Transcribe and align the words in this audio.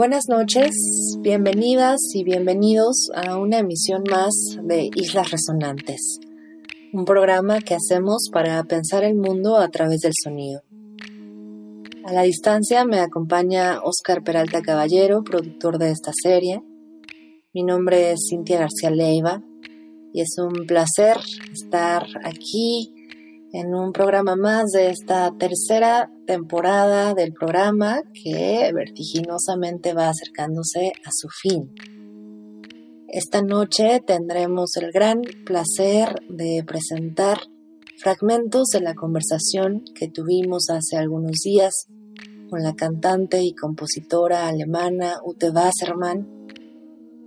Buenas 0.00 0.30
noches, 0.30 0.70
bienvenidas 1.18 2.00
y 2.14 2.24
bienvenidos 2.24 3.10
a 3.14 3.36
una 3.36 3.58
emisión 3.58 4.02
más 4.10 4.32
de 4.62 4.88
Islas 4.94 5.30
Resonantes, 5.30 6.20
un 6.94 7.04
programa 7.04 7.60
que 7.60 7.74
hacemos 7.74 8.30
para 8.32 8.64
pensar 8.64 9.04
el 9.04 9.14
mundo 9.14 9.58
a 9.58 9.68
través 9.68 10.00
del 10.00 10.14
sonido. 10.24 10.62
A 12.06 12.14
la 12.14 12.22
distancia 12.22 12.86
me 12.86 13.00
acompaña 13.00 13.82
Oscar 13.82 14.24
Peralta 14.24 14.62
Caballero, 14.62 15.22
productor 15.22 15.76
de 15.76 15.90
esta 15.90 16.12
serie. 16.14 16.62
Mi 17.52 17.62
nombre 17.62 18.12
es 18.12 18.20
Cintia 18.30 18.58
García 18.58 18.88
Leiva 18.88 19.42
y 20.14 20.22
es 20.22 20.34
un 20.38 20.64
placer 20.66 21.18
estar 21.52 22.06
aquí 22.24 22.99
en 23.52 23.74
un 23.74 23.92
programa 23.92 24.36
más 24.36 24.70
de 24.70 24.90
esta 24.90 25.30
tercera 25.36 26.10
temporada 26.26 27.14
del 27.14 27.32
programa 27.32 28.02
que 28.12 28.70
vertiginosamente 28.72 29.92
va 29.92 30.08
acercándose 30.08 30.92
a 31.04 31.10
su 31.12 31.28
fin. 31.28 31.72
Esta 33.08 33.42
noche 33.42 34.00
tendremos 34.06 34.76
el 34.76 34.92
gran 34.92 35.22
placer 35.44 36.22
de 36.28 36.62
presentar 36.64 37.38
fragmentos 37.98 38.68
de 38.68 38.80
la 38.80 38.94
conversación 38.94 39.82
que 39.94 40.08
tuvimos 40.08 40.70
hace 40.70 40.96
algunos 40.96 41.40
días 41.44 41.86
con 42.48 42.62
la 42.62 42.74
cantante 42.74 43.42
y 43.42 43.54
compositora 43.54 44.46
alemana 44.46 45.18
Ute 45.24 45.50
Wassermann, 45.50 46.46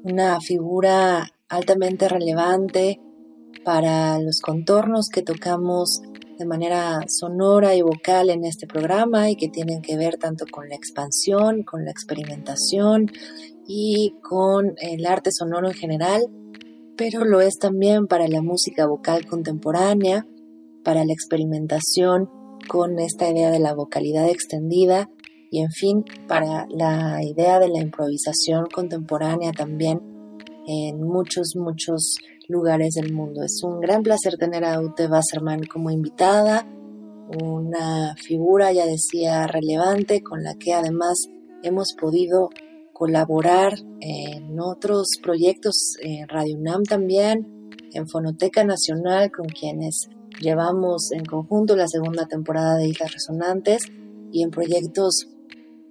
una 0.04 0.40
figura 0.40 1.30
altamente 1.50 2.08
relevante 2.08 3.02
para 3.64 4.20
los 4.20 4.40
contornos 4.42 5.08
que 5.14 5.22
tocamos 5.22 6.02
de 6.44 6.50
manera 6.50 7.00
sonora 7.08 7.74
y 7.74 7.82
vocal 7.82 8.30
en 8.30 8.44
este 8.44 8.68
programa 8.68 9.30
y 9.30 9.38
que 9.38 9.48
tienen 9.48 9.82
que 9.82 9.96
ver 9.96 10.18
tanto 10.18 10.46
con 10.52 10.68
la 10.68 10.76
expansión, 10.76 11.64
con 11.64 11.86
la 11.86 11.92
experimentación 11.92 13.10
y 13.66 14.16
con 14.22 14.74
el 14.82 15.06
arte 15.06 15.32
sonoro 15.32 15.70
en 15.70 15.74
general, 15.74 16.22
pero 16.98 17.24
lo 17.24 17.40
es 17.40 17.58
también 17.60 18.08
para 18.08 18.28
la 18.28 18.42
música 18.42 18.86
vocal 18.86 19.26
contemporánea, 19.26 20.28
para 20.84 21.06
la 21.06 21.14
experimentación 21.14 22.30
con 22.68 23.00
esta 23.00 23.30
idea 23.30 23.50
de 23.50 23.60
la 23.60 23.74
vocalidad 23.74 24.28
extendida 24.28 25.10
y 25.50 25.62
en 25.62 25.72
fin, 25.72 26.04
para 26.28 26.66
la 26.70 27.24
idea 27.24 27.60
de 27.60 27.70
la 27.70 27.80
improvisación 27.80 28.66
contemporánea 28.66 29.54
también 29.54 30.02
en 30.68 31.02
muchos, 31.02 31.54
muchos 31.56 32.18
lugares 32.48 32.96
del 32.96 33.14
mundo. 33.14 33.44
Es 33.44 33.62
un 33.64 33.80
gran 33.80 34.04
placer 34.04 34.38
tener 34.38 34.66
a 34.66 34.80
Ute 34.80 35.08
Wasserman 35.08 35.64
como 35.66 35.92
invitada, 35.92 36.68
una 37.42 38.16
figura, 38.16 38.72
ya 38.72 38.86
decía, 38.86 39.48
relevante 39.48 40.22
con 40.22 40.44
la 40.44 40.56
que 40.56 40.74
además 40.74 41.18
hemos 41.64 41.94
podido 42.00 42.50
colaborar 42.92 43.74
en 44.02 44.60
otros 44.60 45.08
proyectos 45.22 45.96
en 46.02 46.28
Radio 46.28 46.58
UNAM 46.58 46.84
también, 46.84 47.70
en 47.94 48.08
Fonoteca 48.08 48.64
Nacional, 48.64 49.32
con 49.32 49.48
quienes 49.48 50.10
llevamos 50.40 51.12
en 51.12 51.26
conjunto 51.26 51.76
la 51.76 51.88
segunda 51.88 52.28
temporada 52.28 52.78
de 52.78 52.88
Islas 52.88 53.14
Resonantes 53.14 53.84
y 54.32 54.44
en 54.44 54.52
proyectos 54.52 55.28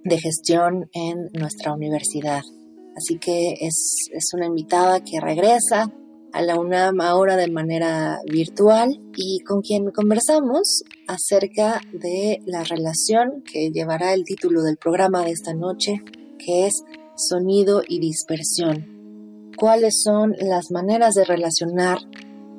de 0.03 0.17
gestión 0.19 0.89
en 0.93 1.29
nuestra 1.33 1.73
universidad. 1.73 2.41
Así 2.95 3.17
que 3.17 3.53
es, 3.61 4.09
es 4.11 4.33
una 4.33 4.45
invitada 4.45 4.99
que 5.01 5.19
regresa 5.19 5.91
a 6.33 6.41
la 6.41 6.59
UNAM 6.59 6.99
ahora 6.99 7.37
de 7.37 7.49
manera 7.49 8.19
virtual 8.25 8.99
y 9.15 9.41
con 9.41 9.61
quien 9.61 9.91
conversamos 9.91 10.83
acerca 11.07 11.79
de 11.93 12.41
la 12.45 12.63
relación 12.63 13.43
que 13.43 13.69
llevará 13.71 14.13
el 14.13 14.23
título 14.25 14.63
del 14.63 14.77
programa 14.77 15.23
de 15.23 15.31
esta 15.31 15.53
noche, 15.53 16.01
que 16.39 16.65
es 16.65 16.83
Sonido 17.15 17.83
y 17.87 17.99
Dispersión. 17.99 19.51
¿Cuáles 19.55 20.01
son 20.03 20.35
las 20.39 20.71
maneras 20.71 21.13
de 21.13 21.23
relacionar 21.23 21.99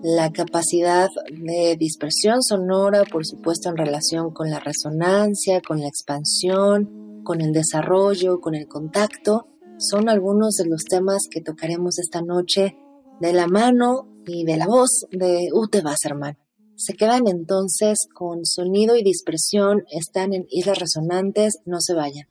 la 0.02 0.30
capacidad 0.30 1.08
de 1.32 1.76
dispersión 1.76 2.42
sonora, 2.42 3.02
por 3.10 3.26
supuesto 3.26 3.70
en 3.70 3.76
relación 3.76 4.30
con 4.30 4.50
la 4.50 4.60
resonancia, 4.60 5.60
con 5.60 5.80
la 5.80 5.88
expansión, 5.88 7.22
con 7.24 7.41
el 7.41 7.52
desarrollo, 7.52 8.41
con 8.41 8.54
el 8.54 8.68
contacto? 8.68 9.48
Son 9.78 10.08
algunos 10.08 10.54
de 10.54 10.66
los 10.66 10.84
temas 10.84 11.22
que 11.28 11.41
tocaremos 11.41 11.98
esta 11.98 12.22
noche 12.22 12.76
de 13.20 13.32
la 13.32 13.47
mano 13.47 14.08
y 14.26 14.44
de 14.44 14.56
la 14.56 14.66
voz 14.66 15.06
de 15.10 15.48
Ute 15.52 15.80
Wasserman. 15.80 16.36
Se 16.76 16.94
quedan 16.94 17.28
entonces 17.28 17.98
con 18.12 18.44
sonido 18.44 18.97
y 18.97 19.02
dispersión, 19.02 19.84
están 19.91 20.32
en 20.32 20.47
Islas 20.50 20.78
Resonantes, 20.78 21.58
no 21.64 21.80
se 21.80 21.94
vayan. 21.94 22.26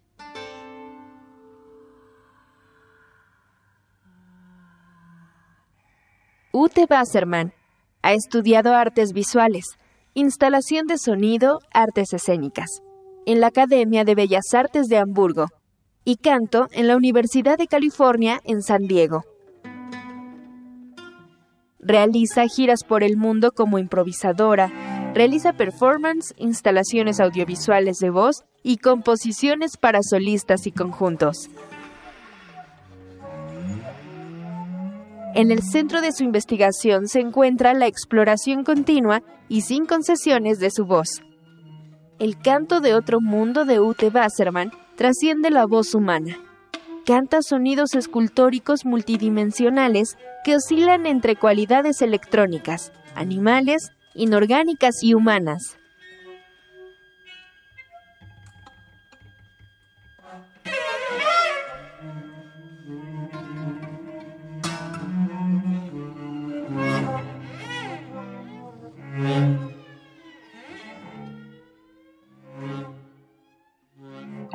Ute 6.51 6.85
Wasserman 6.89 7.53
ha 8.03 8.13
estudiado 8.13 8.73
artes 8.75 9.13
visuales, 9.13 9.65
instalación 10.13 10.85
de 10.87 10.97
sonido, 10.97 11.59
artes 11.73 12.13
escénicas, 12.13 12.83
en 13.25 13.39
la 13.39 13.47
Academia 13.47 14.03
de 14.03 14.13
Bellas 14.13 14.53
Artes 14.53 14.87
de 14.87 14.97
Hamburgo 14.97 15.47
y 16.03 16.17
canto 16.17 16.67
en 16.71 16.87
la 16.87 16.97
Universidad 16.97 17.57
de 17.57 17.67
California 17.67 18.39
en 18.43 18.61
San 18.61 18.83
Diego. 18.83 19.23
Realiza 21.85 22.47
giras 22.47 22.83
por 22.83 23.03
el 23.03 23.17
mundo 23.17 23.51
como 23.51 23.77
improvisadora, 23.77 24.71
realiza 25.13 25.53
performance, 25.53 26.33
instalaciones 26.37 27.19
audiovisuales 27.19 27.97
de 27.99 28.09
voz 28.09 28.43
y 28.63 28.77
composiciones 28.77 29.75
para 29.75 29.99
solistas 30.01 30.65
y 30.65 30.71
conjuntos. 30.71 31.49
En 35.35 35.51
el 35.51 35.61
centro 35.61 35.99
de 36.01 36.11
su 36.11 36.23
investigación 36.23 37.07
se 37.07 37.19
encuentra 37.19 37.73
la 37.73 37.87
exploración 37.87 38.63
continua 38.63 39.23
y 39.49 39.61
sin 39.61 39.85
concesiones 39.85 40.59
de 40.59 40.69
su 40.71 40.85
voz. 40.85 41.21
El 42.19 42.37
canto 42.37 42.79
de 42.79 42.93
otro 42.93 43.19
mundo 43.19 43.65
de 43.65 43.79
Ute 43.79 44.09
Wasserman 44.09 44.71
trasciende 44.95 45.49
la 45.49 45.65
voz 45.65 45.95
humana 45.95 46.37
canta 47.05 47.41
sonidos 47.41 47.95
escultóricos 47.95 48.85
multidimensionales 48.85 50.17
que 50.43 50.55
oscilan 50.55 51.05
entre 51.05 51.35
cualidades 51.35 52.01
electrónicas, 52.01 52.91
animales, 53.15 53.91
inorgánicas 54.15 55.03
y 55.03 55.13
humanas. 55.13 55.77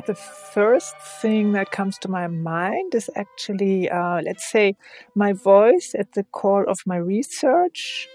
The 0.09 0.15
first 0.15 0.95
thing 1.21 1.51
that 1.51 1.69
comes 1.69 1.95
to 1.99 2.07
my 2.09 2.25
mind 2.25 2.95
is 2.95 3.11
actually, 3.15 3.87
uh, 3.91 4.19
let's 4.23 4.49
say, 4.49 4.75
my 5.13 5.33
voice 5.33 5.93
at 5.93 6.13
the 6.13 6.23
core 6.23 6.67
of 6.67 6.79
my 6.87 6.95
research, 6.95 8.07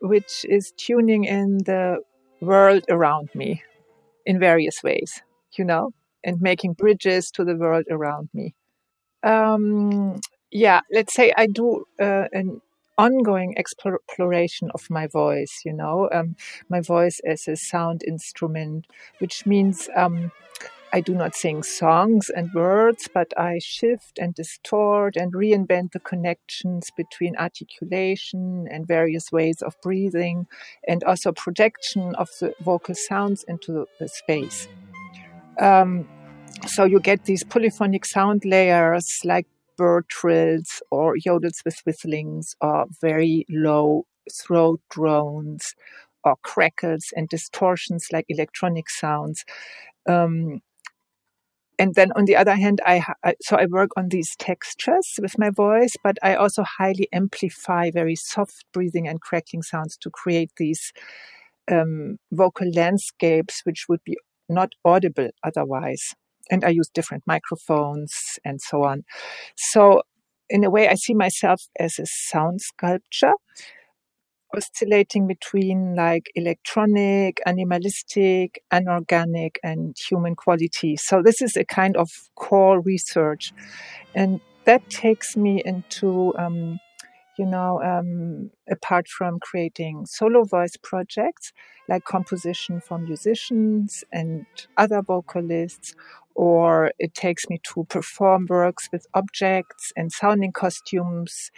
which 0.00 0.46
is 0.48 0.72
tuning 0.78 1.24
in 1.24 1.58
the 1.66 1.98
world 2.40 2.84
around 2.88 3.28
me 3.34 3.62
in 4.24 4.40
various 4.40 4.82
ways, 4.82 5.20
you 5.58 5.64
know, 5.66 5.90
and 6.24 6.40
making 6.40 6.72
bridges 6.72 7.30
to 7.32 7.44
the 7.44 7.54
world 7.54 7.84
around 7.90 8.30
me. 8.32 8.54
Um, 9.22 10.22
yeah, 10.50 10.80
let's 10.90 11.12
say 11.12 11.34
I 11.36 11.48
do 11.48 11.84
uh, 12.00 12.28
an 12.32 12.62
ongoing 12.96 13.58
exploration 13.58 14.70
of 14.72 14.88
my 14.88 15.06
voice, 15.06 15.60
you 15.66 15.74
know, 15.74 16.08
um, 16.12 16.34
my 16.70 16.80
voice 16.80 17.20
as 17.26 17.46
a 17.46 17.56
sound 17.56 18.02
instrument, 18.08 18.86
which 19.18 19.44
means 19.44 19.90
um, 19.94 20.32
I 20.94 21.00
do 21.00 21.14
not 21.14 21.34
sing 21.34 21.62
songs 21.62 22.28
and 22.28 22.52
words, 22.54 23.08
but 23.12 23.32
I 23.38 23.58
shift 23.60 24.18
and 24.18 24.34
distort 24.34 25.16
and 25.16 25.32
reinvent 25.32 25.92
the 25.92 26.00
connections 26.00 26.90
between 26.94 27.34
articulation 27.36 28.68
and 28.70 28.86
various 28.86 29.32
ways 29.32 29.62
of 29.62 29.74
breathing, 29.82 30.46
and 30.86 31.02
also 31.04 31.32
projection 31.32 32.14
of 32.16 32.28
the 32.40 32.54
vocal 32.60 32.94
sounds 32.94 33.42
into 33.48 33.86
the 33.98 34.08
space. 34.08 34.68
Um, 35.58 36.06
so 36.66 36.84
you 36.84 37.00
get 37.00 37.24
these 37.24 37.42
polyphonic 37.42 38.04
sound 38.04 38.44
layers 38.44 39.06
like 39.24 39.46
bird 39.78 40.08
trills 40.08 40.82
or 40.90 41.16
yodels 41.16 41.64
with 41.64 41.80
whistlings 41.86 42.54
or 42.60 42.86
very 43.00 43.46
low 43.48 44.04
throat 44.30 44.80
drones 44.90 45.74
or 46.24 46.36
crackles 46.42 47.06
and 47.16 47.28
distortions 47.28 48.06
like 48.12 48.26
electronic 48.28 48.90
sounds. 48.90 49.44
Um, 50.06 50.60
and 51.78 51.94
then 51.94 52.12
on 52.16 52.26
the 52.26 52.36
other 52.36 52.54
hand, 52.54 52.80
I, 52.84 53.02
I, 53.24 53.34
so 53.40 53.56
I 53.56 53.66
work 53.66 53.90
on 53.96 54.08
these 54.08 54.36
textures 54.36 55.18
with 55.20 55.38
my 55.38 55.50
voice, 55.50 55.94
but 56.04 56.16
I 56.22 56.34
also 56.34 56.64
highly 56.78 57.08
amplify 57.12 57.90
very 57.90 58.16
soft 58.16 58.64
breathing 58.72 59.08
and 59.08 59.20
cracking 59.20 59.62
sounds 59.62 59.96
to 59.98 60.10
create 60.10 60.50
these 60.56 60.92
um, 61.70 62.18
vocal 62.30 62.70
landscapes 62.72 63.62
which 63.64 63.86
would 63.88 64.02
be 64.04 64.16
not 64.48 64.72
audible 64.84 65.30
otherwise. 65.44 66.14
And 66.50 66.64
I 66.64 66.68
use 66.68 66.88
different 66.92 67.22
microphones 67.26 68.12
and 68.44 68.60
so 68.60 68.84
on. 68.84 69.04
So 69.56 70.02
in 70.50 70.64
a 70.64 70.70
way, 70.70 70.88
I 70.88 70.94
see 70.94 71.14
myself 71.14 71.62
as 71.78 71.98
a 71.98 72.04
sound 72.06 72.60
sculpture 72.60 73.32
oscillating 74.56 75.26
between 75.26 75.94
like 75.94 76.30
electronic, 76.34 77.40
animalistic, 77.46 78.62
anorganic, 78.72 79.58
and 79.62 79.96
human 79.98 80.34
quality. 80.34 80.96
So 80.96 81.22
this 81.22 81.40
is 81.42 81.56
a 81.56 81.64
kind 81.64 81.96
of 81.96 82.10
core 82.34 82.80
research, 82.80 83.52
and 84.14 84.40
that 84.64 84.88
takes 84.90 85.36
me 85.36 85.62
into, 85.64 86.34
um, 86.38 86.78
you 87.38 87.46
know, 87.46 87.82
um, 87.82 88.50
apart 88.70 89.08
from 89.08 89.40
creating 89.40 90.06
solo 90.06 90.44
voice 90.44 90.76
projects 90.82 91.52
like 91.88 92.04
composition 92.04 92.80
for 92.80 92.98
musicians 92.98 94.04
and 94.12 94.46
other 94.76 95.02
vocalists, 95.02 95.94
or 96.34 96.92
it 96.98 97.14
takes 97.14 97.48
me 97.48 97.60
to 97.74 97.84
perform 97.84 98.46
works 98.48 98.88
with 98.92 99.06
objects 99.14 99.92
and 99.96 100.12
sounding 100.12 100.52
costumes 100.52 101.50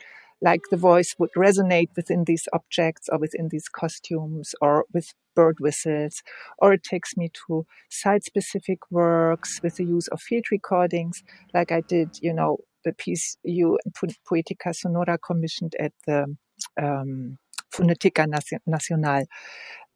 like 0.42 0.62
the 0.70 0.76
voice 0.76 1.14
would 1.18 1.30
resonate 1.36 1.88
within 1.96 2.24
these 2.24 2.46
objects 2.52 3.08
or 3.10 3.18
within 3.18 3.48
these 3.50 3.68
costumes 3.68 4.54
or 4.60 4.84
with 4.92 5.14
bird 5.34 5.56
whistles, 5.60 6.22
or 6.58 6.74
it 6.74 6.82
takes 6.82 7.16
me 7.16 7.30
to 7.46 7.66
site 7.90 8.24
specific 8.24 8.78
works 8.90 9.60
with 9.62 9.76
the 9.76 9.84
use 9.84 10.08
of 10.08 10.20
field 10.20 10.44
recordings, 10.50 11.22
like 11.52 11.72
I 11.72 11.80
did, 11.80 12.18
you 12.20 12.32
know, 12.32 12.58
the 12.84 12.92
piece 12.92 13.36
you 13.42 13.78
and 13.84 13.94
Poetica 13.94 14.74
Sonora 14.74 15.18
commissioned 15.18 15.74
at 15.80 15.92
the 16.06 16.36
um, 16.80 17.38
Fonoteca 17.74 18.26
Nacional. 18.66 19.24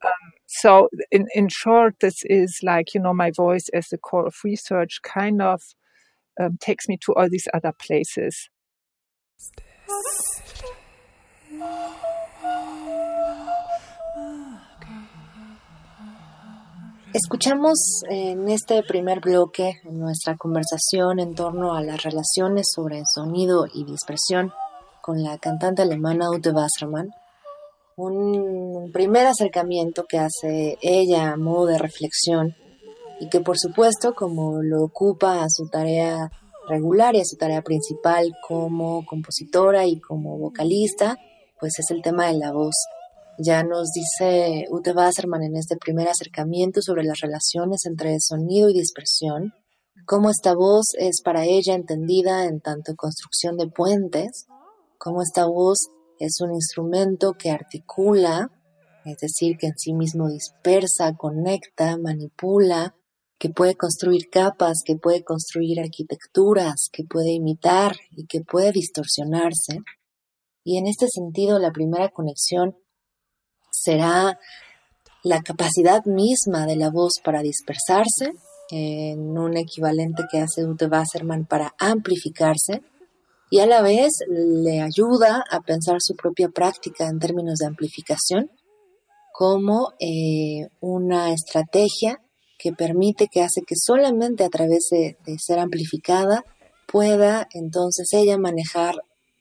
Um, 0.05 0.33
so, 0.47 0.89
in, 1.11 1.27
in 1.35 1.49
short, 1.49 1.97
this 2.01 2.23
is 2.25 2.61
like, 2.63 2.95
you 2.95 3.01
know, 3.01 3.13
my 3.13 3.31
voice 3.31 3.69
as 3.75 3.89
the 3.89 3.99
core 3.99 4.27
of 4.27 4.37
research 4.45 5.01
kind 5.03 5.43
of 5.43 5.61
um, 6.41 6.57
takes 6.61 6.89
me 6.89 6.97
to 7.03 7.15
all 7.15 7.29
these 7.29 7.49
other 7.53 7.73
places. 7.73 8.49
Escuchamos 17.15 18.03
en 18.09 18.49
este 18.49 18.83
primer 18.83 19.21
bloque 19.21 19.81
nuestra 19.85 20.37
conversación 20.37 21.19
en 21.19 21.35
torno 21.35 21.75
a 21.75 21.83
las 21.83 22.03
relaciones 22.03 22.69
sobre 22.75 23.03
sonido 23.13 23.67
y 23.73 23.85
dispersión 23.85 24.53
con 25.01 25.23
la 25.23 25.39
cantante 25.39 25.83
alemana 25.83 26.31
Ute 26.31 26.51
Wassermann, 26.51 27.11
un 27.97 28.91
primer 28.93 29.27
acercamiento 29.27 30.05
que 30.05 30.19
hace 30.19 30.79
ella 30.83 31.33
a 31.33 31.37
modo 31.37 31.67
de 31.67 31.79
reflexión 31.79 32.55
y 33.21 33.29
que 33.29 33.41
por 33.41 33.59
supuesto 33.59 34.15
como 34.15 34.63
lo 34.63 34.85
ocupa 34.85 35.43
a 35.43 35.49
su 35.49 35.67
tarea 35.69 36.31
regular 36.69 37.15
y 37.15 37.21
a 37.21 37.25
su 37.25 37.37
tarea 37.37 37.63
principal 37.63 38.33
como 38.47 39.05
compositora 39.07 39.87
y 39.87 40.01
como 40.01 40.39
vocalista, 40.39 41.17
pues 41.61 41.79
es 41.79 41.91
el 41.91 42.03
tema 42.03 42.27
de 42.27 42.39
la 42.39 42.53
voz. 42.53 42.77
Ya 43.39 43.63
nos 43.63 43.91
dice 43.93 44.67
Ute 44.71 44.93
Wasserman 44.93 45.45
en 45.45 45.57
este 45.57 45.77
primer 45.77 46.09
acercamiento 46.09 46.83
sobre 46.83 47.05
las 47.05 47.21
relaciones 47.21 47.87
entre 47.87 48.19
sonido 48.21 48.69
y 48.69 48.75
dispersión, 48.75 49.53
cómo 50.07 50.31
esta 50.31 50.55
voz 50.55 50.87
es 50.99 51.21
para 51.23 51.45
ella 51.45 51.75
entendida 51.75 52.47
en 52.47 52.61
tanto 52.61 52.97
construcción 52.97 53.57
de 53.57 53.69
puentes, 53.69 54.47
cómo 54.99 55.23
esta 55.23 55.47
voz 55.47 55.79
es 56.19 56.41
un 56.41 56.53
instrumento 56.53 57.35
que 57.35 57.51
articula, 57.51 58.51
es 59.05 59.19
decir, 59.19 59.57
que 59.57 59.69
en 59.69 59.79
sí 59.79 59.93
mismo 59.95 60.29
dispersa, 60.29 61.15
conecta, 61.17 61.97
manipula, 61.97 62.97
que 63.39 63.51
puede 63.51 63.77
construir 63.77 64.29
capas, 64.31 64.79
que 64.85 64.97
puede 64.97 65.23
construir 65.23 65.81
arquitecturas, 65.81 66.89
que 66.93 67.05
puede 67.05 67.31
imitar 67.31 67.97
y 68.11 68.27
que 68.27 68.41
puede 68.41 68.73
distorsionarse. 68.73 69.79
Y 70.65 70.79
en 70.79 70.87
este 70.87 71.07
sentido, 71.09 71.59
la 71.59 71.71
primera 71.71 72.09
conexión 72.09 72.77
será 73.71 74.39
la 75.23 75.41
capacidad 75.43 76.05
misma 76.05 76.67
de 76.67 76.77
la 76.77 76.91
voz 76.91 77.15
para 77.25 77.43
dispersarse, 77.43 78.33
en 78.71 79.39
un 79.39 79.57
equivalente 79.57 80.25
que 80.31 80.41
hace 80.41 80.67
Ute 80.67 80.87
Wasserman 80.87 81.47
para 81.47 81.75
amplificarse, 81.79 82.83
y 83.51 83.61
a 83.61 83.67
la 83.67 83.81
vez 83.81 84.13
le 84.29 84.83
ayuda 84.83 85.43
a 85.51 85.61
pensar 85.61 85.97
su 86.01 86.15
propia 86.15 86.51
práctica 86.51 87.07
en 87.07 87.19
términos 87.19 87.59
de 87.61 87.67
amplificación 87.67 88.51
como 89.33 89.93
eh, 90.01 90.69
una 90.81 91.33
estrategia 91.33 92.21
que 92.59 92.73
permite, 92.73 93.29
que 93.29 93.43
hace 93.43 93.63
que 93.63 93.77
solamente 93.77 94.45
a 94.45 94.49
través 94.49 94.89
de, 94.91 95.17
de 95.25 95.39
ser 95.39 95.59
amplificada 95.59 96.45
pueda 96.87 97.49
entonces 97.53 98.13
ella 98.13 98.39
manejar 98.39 98.97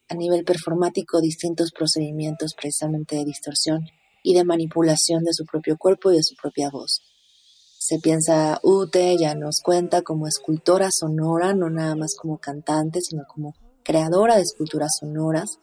a 0.09 0.15
nivel 0.15 0.43
performático 0.45 1.19
distintos 1.19 1.71
procedimientos 1.71 2.53
precisamente 2.55 3.15
de 3.15 3.25
distorsión 3.25 3.85
y 4.23 4.33
de 4.33 4.45
manipulación 4.45 5.23
de 5.23 5.33
su 5.33 5.45
propio 5.45 5.77
cuerpo 5.77 6.11
y 6.11 6.17
de 6.17 6.23
su 6.23 6.35
propia 6.35 6.69
voz. 6.69 7.01
Se 7.79 7.99
piensa 7.99 8.59
Ute, 8.63 9.15
ya 9.17 9.35
nos 9.35 9.61
cuenta 9.63 10.01
como 10.01 10.27
escultora 10.27 10.89
sonora, 10.91 11.53
no 11.53 11.69
nada 11.69 11.95
más 11.95 12.15
como 12.19 12.37
cantante, 12.37 12.99
sino 13.01 13.23
como 13.27 13.53
creadora 13.83 14.35
de 14.35 14.41
esculturas 14.41 14.91
sonoras. 14.99 15.57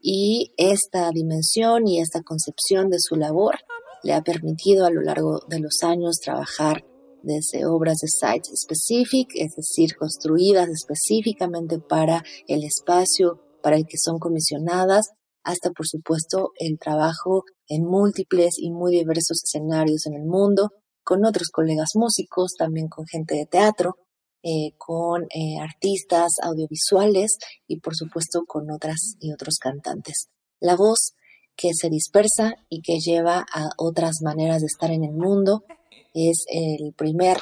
Y 0.00 0.52
esta 0.56 1.10
dimensión 1.10 1.86
y 1.86 2.00
esta 2.00 2.22
concepción 2.22 2.90
de 2.90 2.98
su 2.98 3.16
labor 3.16 3.56
le 4.02 4.12
ha 4.12 4.22
permitido 4.22 4.84
a 4.84 4.90
lo 4.90 5.00
largo 5.00 5.40
de 5.48 5.60
los 5.60 5.82
años 5.82 6.16
trabajar 6.22 6.84
desde 7.22 7.66
obras 7.66 7.98
de 7.98 8.08
site 8.08 8.50
specific, 8.56 9.28
es 9.34 9.54
decir, 9.56 9.96
construidas 9.96 10.68
específicamente 10.68 11.78
para 11.78 12.22
el 12.46 12.64
espacio 12.64 13.40
para 13.62 13.76
el 13.76 13.86
que 13.86 13.96
son 13.96 14.18
comisionadas, 14.18 15.10
hasta 15.44 15.70
por 15.70 15.86
supuesto 15.86 16.50
el 16.58 16.78
trabajo 16.78 17.44
en 17.68 17.84
múltiples 17.84 18.58
y 18.58 18.70
muy 18.70 18.92
diversos 18.92 19.42
escenarios 19.44 20.06
en 20.06 20.14
el 20.14 20.24
mundo, 20.24 20.70
con 21.04 21.24
otros 21.24 21.48
colegas 21.48 21.90
músicos, 21.94 22.52
también 22.56 22.88
con 22.88 23.06
gente 23.06 23.34
de 23.34 23.46
teatro, 23.46 23.96
eh, 24.42 24.72
con 24.76 25.22
eh, 25.24 25.58
artistas 25.60 26.32
audiovisuales 26.42 27.38
y 27.66 27.80
por 27.80 27.94
supuesto 27.94 28.44
con 28.46 28.70
otras 28.70 29.16
y 29.20 29.32
otros 29.32 29.58
cantantes. 29.60 30.28
La 30.60 30.76
voz 30.76 31.14
que 31.56 31.70
se 31.74 31.88
dispersa 31.90 32.54
y 32.68 32.80
que 32.82 32.98
lleva 32.98 33.44
a 33.52 33.70
otras 33.78 34.16
maneras 34.22 34.60
de 34.60 34.66
estar 34.66 34.90
en 34.90 35.04
el 35.04 35.12
mundo 35.12 35.64
es 36.14 36.44
el 36.48 36.92
primer 36.94 37.38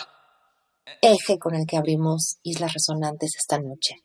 eje 1.03 1.39
con 1.39 1.55
el 1.55 1.67
que 1.67 1.77
abrimos 1.77 2.39
Islas 2.43 2.73
Resonantes 2.75 3.33
esta 3.37 3.59
noche. 3.59 3.97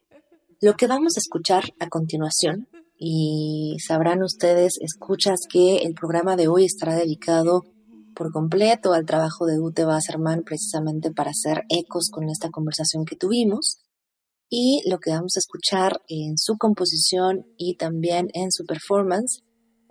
Lo 0.61 0.75
que 0.75 0.87
vamos 0.87 1.17
a 1.17 1.19
escuchar 1.19 1.63
a 1.79 1.89
continuación 1.89 2.67
y 2.97 3.77
sabrán 3.85 4.23
ustedes, 4.23 4.77
escuchas, 4.79 5.41
que 5.49 5.77
el 5.77 5.93
programa 5.93 6.35
de 6.35 6.47
hoy 6.47 6.65
estará 6.65 6.95
dedicado 6.95 7.63
por 8.15 8.31
completo 8.31 8.93
al 8.93 9.05
trabajo 9.05 9.45
de 9.45 9.59
Ute 9.59 9.85
Wasserman 9.85 10.43
precisamente 10.43 11.11
para 11.11 11.31
hacer 11.31 11.63
ecos 11.69 12.09
con 12.09 12.29
esta 12.29 12.49
conversación 12.49 13.03
que 13.05 13.17
tuvimos. 13.17 13.79
Y 14.49 14.81
lo 14.89 14.99
que 14.99 15.11
vamos 15.11 15.35
a 15.35 15.39
escuchar 15.39 16.01
en 16.07 16.37
su 16.37 16.57
composición 16.57 17.45
y 17.57 17.75
también 17.75 18.29
en 18.33 18.51
su 18.51 18.63
performance 18.65 19.43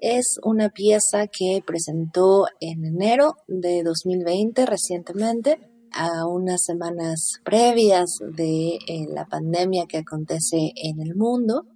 es 0.05 0.39
una 0.43 0.69
pieza 0.69 1.29
que 1.29 1.63
presentó 1.67 2.45
en 2.61 2.85
enero 2.85 3.37
de 3.49 3.83
2020 3.83 4.67
recientemente, 4.67 5.59
a 5.93 6.27
unas 6.27 6.63
semanas 6.63 7.41
previas 7.43 8.19
de 8.37 8.75
eh, 8.87 9.07
la 9.09 9.25
pandemia 9.25 9.87
que 9.89 9.99
acontece 9.99 10.73
en 10.75 11.01
el 11.01 11.15
mundo 11.15 11.67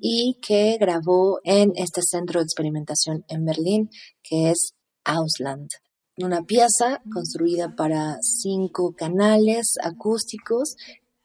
y 0.00 0.38
que 0.40 0.78
grabó 0.80 1.40
en 1.44 1.72
este 1.74 2.00
centro 2.00 2.40
de 2.40 2.44
experimentación 2.44 3.24
en 3.28 3.44
Berlín, 3.44 3.90
que 4.22 4.50
es 4.50 4.72
Ausland. 5.04 5.68
Una 6.16 6.44
pieza 6.44 7.02
construida 7.12 7.74
para 7.76 8.16
cinco 8.22 8.94
canales 8.96 9.74
acústicos 9.82 10.76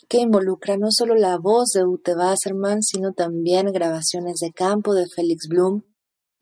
que 0.09 0.19
involucra 0.19 0.75
no 0.75 0.87
solo 0.89 1.15
la 1.15 1.37
voz 1.37 1.69
de 1.69 1.85
Ute 1.85 2.13
Wasserman, 2.13 2.81
sino 2.81 3.13
también 3.13 3.71
grabaciones 3.71 4.39
de 4.41 4.51
campo 4.51 4.93
de 4.93 5.07
Félix 5.07 5.47
Blum 5.47 5.83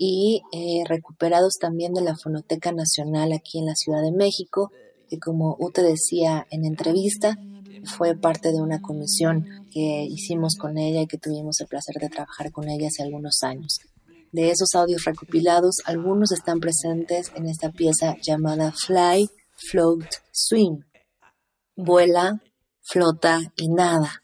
y 0.02 0.44
eh, 0.54 0.84
recuperados 0.88 1.58
también 1.60 1.94
de 1.94 2.02
la 2.02 2.16
Fonoteca 2.16 2.72
Nacional 2.72 3.34
aquí 3.34 3.60
en 3.60 3.66
la 3.66 3.76
Ciudad 3.76 4.02
de 4.02 4.14
México, 4.14 4.72
que 5.10 5.20
como 5.20 5.58
Ute 5.60 5.84
decía 5.84 6.48
en 6.50 6.66
entrevista, 6.66 7.38
fue 7.84 8.16
parte 8.16 8.54
de 8.54 8.62
una 8.62 8.82
comisión 8.82 9.46
que 9.72 10.06
hicimos 10.10 10.56
con 10.56 10.78
ella 10.78 11.02
y 11.02 11.08
que 11.08 11.18
tuvimos 11.18 11.60
el 11.60 11.68
placer 11.68 11.96
de 12.02 12.08
trabajar 12.08 12.52
con 12.52 12.70
ella 12.70 12.88
hace 12.88 13.04
algunos 13.04 13.44
años. 13.44 13.80
De 14.32 14.52
esos 14.52 14.70
audios 14.74 15.04
recopilados, 15.04 15.76
algunos 15.84 16.32
están 16.32 16.62
presentes 16.62 17.32
en 17.36 17.48
esta 17.48 17.70
pieza 17.70 18.16
llamada 18.22 18.72
Fly, 18.72 19.30
Float, 19.70 20.06
Swim. 20.32 20.86
Vuela, 21.76 22.42
flota 22.84 23.40
y 23.58 23.68
nada. 23.68 24.24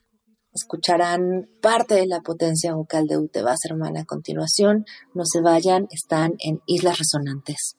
Escucharán 0.56 1.50
parte 1.62 1.96
de 1.96 2.08
la 2.08 2.22
potencia 2.22 2.74
vocal 2.74 3.08
de 3.08 3.18
Ute 3.18 3.44
Wasserman 3.44 3.98
a 3.98 4.06
continuación. 4.06 4.86
No 5.14 5.26
se 5.26 5.42
vayan, 5.42 5.88
están 5.92 6.36
en 6.40 6.62
Islas 6.66 6.98
Resonantes. 6.98 7.76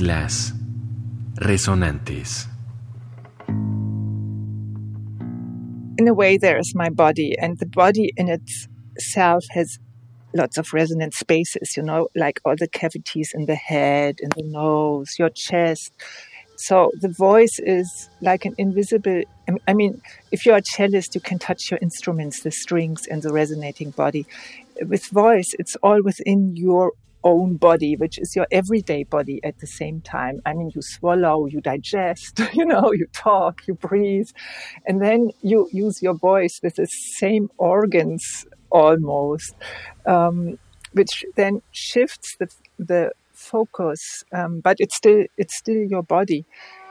Islas 0.00 0.52
Resonantes. 1.42 2.46
In 5.98 6.08
a 6.08 6.14
way, 6.14 6.38
there 6.38 6.58
is 6.58 6.74
my 6.74 6.88
body, 6.88 7.36
and 7.38 7.58
the 7.58 7.66
body 7.66 8.10
in 8.16 8.30
itself 8.30 9.44
has 9.50 9.78
lots 10.34 10.56
of 10.56 10.72
resonant 10.72 11.12
spaces, 11.12 11.76
you 11.76 11.82
know, 11.82 12.08
like 12.16 12.40
all 12.46 12.54
the 12.56 12.68
cavities 12.68 13.32
in 13.34 13.44
the 13.44 13.54
head, 13.54 14.16
in 14.20 14.30
the 14.36 14.42
nose, 14.44 15.16
your 15.18 15.28
chest. 15.28 15.92
So 16.56 16.90
the 17.00 17.10
voice 17.10 17.58
is 17.58 18.08
like 18.22 18.46
an 18.46 18.54
invisible. 18.56 19.22
I 19.68 19.74
mean, 19.74 20.00
if 20.30 20.46
you're 20.46 20.56
a 20.56 20.62
cellist, 20.62 21.14
you 21.14 21.20
can 21.20 21.38
touch 21.38 21.70
your 21.70 21.78
instruments, 21.82 22.42
the 22.42 22.50
strings, 22.50 23.06
and 23.06 23.22
the 23.22 23.32
resonating 23.32 23.90
body. 23.90 24.26
With 24.80 25.04
voice, 25.06 25.54
it's 25.58 25.76
all 25.82 26.02
within 26.02 26.56
your 26.56 26.92
own 27.24 27.56
body, 27.56 27.96
which 27.96 28.18
is 28.18 28.34
your 28.34 28.46
everyday 28.50 29.04
body 29.04 29.40
at 29.44 29.58
the 29.58 29.66
same 29.66 30.00
time. 30.00 30.40
I 30.46 30.54
mean, 30.54 30.70
you 30.74 30.82
swallow, 30.82 31.46
you 31.46 31.60
digest, 31.60 32.40
you 32.52 32.64
know, 32.64 32.92
you 32.92 33.06
talk, 33.12 33.66
you 33.66 33.74
breathe, 33.74 34.28
and 34.86 35.02
then 35.02 35.30
you 35.42 35.68
use 35.72 36.02
your 36.02 36.14
voice 36.14 36.60
with 36.62 36.76
the 36.76 36.86
same 36.86 37.50
organs 37.58 38.46
almost, 38.70 39.54
um, 40.06 40.58
which 40.92 41.24
then 41.36 41.62
shifts 41.72 42.36
the 42.38 42.48
the 42.78 43.12
focus, 43.32 44.24
um, 44.32 44.60
but 44.60 44.76
it's 44.78 44.96
still 44.96 45.24
it's 45.36 45.56
still 45.56 45.82
your 45.82 46.02
body. 46.02 46.44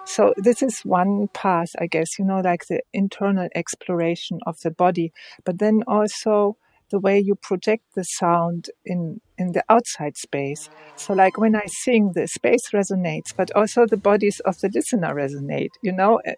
So 0.06 0.34
this 0.38 0.64
is 0.64 0.80
one 0.80 1.28
path, 1.34 1.70
I 1.78 1.86
guess, 1.86 2.18
you 2.18 2.26
know, 2.26 2.40
like 2.40 2.66
the 2.68 2.82
internal 2.94 3.48
exploration 3.54 4.40
of 4.48 4.60
the 4.62 4.72
body, 4.72 5.14
but 5.46 5.60
then 5.60 5.84
also 5.86 6.58
the 6.92 7.00
way 7.00 7.20
you 7.20 7.36
project 7.36 7.84
the 7.96 8.04
sound 8.04 8.70
in 8.86 9.22
in 9.38 9.52
the 9.54 9.64
outside 9.70 10.18
space. 10.18 10.70
So 10.96 11.14
like 11.14 11.38
when 11.38 11.56
I 11.56 11.66
sing, 11.84 12.12
the 12.14 12.28
space 12.28 12.72
resonates, 12.74 13.36
but 13.36 13.52
also 13.56 13.86
the 13.86 13.98
bodies 13.98 14.40
of 14.42 14.60
the 14.60 14.70
listener 14.74 15.14
resonate. 15.14 15.70
You 15.82 15.94
know, 15.94 16.20
uh, 16.28 16.34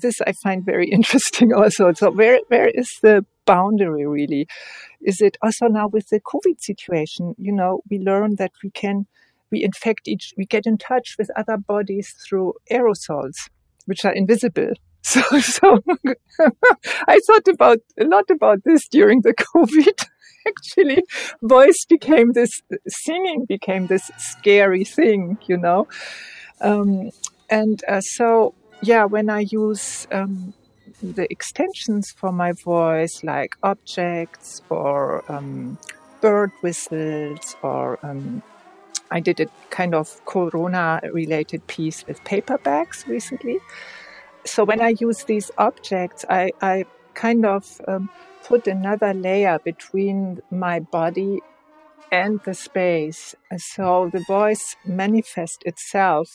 this 0.00 0.20
I 0.26 0.32
find 0.42 0.64
very 0.64 0.88
interesting 0.98 1.52
also. 1.52 1.92
So 1.92 2.10
where 2.10 2.40
where 2.48 2.68
is 2.68 2.88
the 3.02 3.24
boundary 3.44 4.06
really? 4.06 4.46
Is 5.00 5.20
it 5.20 5.36
also 5.42 5.66
now 5.66 5.88
with 5.88 6.08
the 6.08 6.20
COVID 6.20 6.60
situation? 6.60 7.34
You 7.38 7.52
know, 7.52 7.80
we 7.90 7.98
learn 7.98 8.36
that 8.36 8.52
we 8.62 8.70
can 8.70 9.06
we 9.50 9.62
infect 9.62 10.08
each, 10.08 10.32
we 10.36 10.44
get 10.44 10.66
in 10.66 10.78
touch 10.78 11.16
with 11.18 11.30
other 11.36 11.56
bodies 11.56 12.12
through 12.26 12.54
aerosols, 12.70 13.34
which 13.86 14.04
are 14.04 14.12
invisible. 14.12 14.72
So, 15.06 15.20
so 15.40 15.78
I 17.06 17.20
thought 17.26 17.46
about 17.46 17.78
a 18.00 18.04
lot 18.04 18.28
about 18.28 18.64
this 18.64 18.88
during 18.88 19.20
the 19.22 19.34
COVID. 19.54 20.04
Actually, 20.48 21.04
voice 21.42 21.84
became 21.88 22.32
this, 22.32 22.50
singing 22.88 23.44
became 23.48 23.86
this 23.86 24.10
scary 24.18 24.84
thing, 24.84 25.38
you 25.46 25.56
know. 25.58 25.86
Um, 26.60 27.10
and 27.48 27.82
uh, 27.88 28.00
so, 28.00 28.54
yeah, 28.82 29.04
when 29.04 29.30
I 29.30 29.46
use 29.48 30.08
um, 30.10 30.54
the 31.00 31.30
extensions 31.30 32.10
for 32.16 32.32
my 32.32 32.52
voice, 32.64 33.22
like 33.22 33.56
objects 33.62 34.60
or 34.70 35.24
um, 35.30 35.78
bird 36.20 36.50
whistles 36.62 37.54
or 37.62 38.04
um, 38.04 38.42
I 39.12 39.20
did 39.20 39.38
a 39.38 39.46
kind 39.70 39.94
of 39.94 40.24
corona 40.26 41.00
related 41.12 41.64
piece 41.68 42.04
with 42.06 42.22
paper 42.24 42.58
bags 42.58 43.04
recently. 43.06 43.60
So 44.46 44.64
when 44.64 44.80
I 44.80 44.94
use 45.00 45.24
these 45.24 45.50
objects, 45.58 46.24
I, 46.28 46.52
I 46.62 46.84
kind 47.14 47.44
of 47.44 47.64
um, 47.88 48.08
put 48.46 48.66
another 48.66 49.12
layer 49.12 49.58
between 49.64 50.38
my 50.50 50.80
body 50.80 51.40
and 52.12 52.40
the 52.44 52.54
space. 52.54 53.34
So 53.56 54.10
the 54.12 54.24
voice 54.26 54.76
manifests 54.84 55.58
itself 55.64 56.28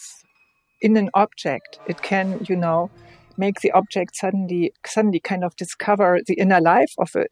in 0.82 0.98
an 0.98 1.10
object. 1.14 1.80
It 1.88 2.02
can, 2.02 2.40
you 2.48 2.56
know, 2.56 2.92
make 3.38 3.62
the 3.62 3.72
object 3.72 4.16
suddenly 4.16 4.74
suddenly 4.86 5.20
kind 5.20 5.44
of 5.44 5.56
discover 5.56 6.20
the 6.28 6.36
inner 6.36 6.62
life 6.62 6.94
of 6.98 7.16
a 7.16 7.26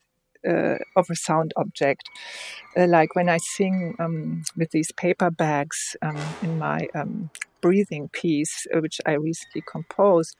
uh, 0.47 0.77
of 0.95 1.09
a 1.09 1.15
sound 1.15 1.53
object. 1.57 2.09
Uh, 2.77 2.87
like 2.87 3.15
when 3.15 3.29
I 3.29 3.37
sing 3.37 3.95
um, 3.99 4.43
with 4.55 4.71
these 4.71 4.91
paper 4.93 5.31
bags 5.31 5.95
um, 6.01 6.17
in 6.41 6.57
my 6.57 6.87
um, 6.95 7.29
breathing 7.61 8.09
piece, 8.09 8.67
uh, 8.73 8.79
which 8.79 8.99
I 9.05 9.13
recently 9.13 9.63
composed. 9.69 10.35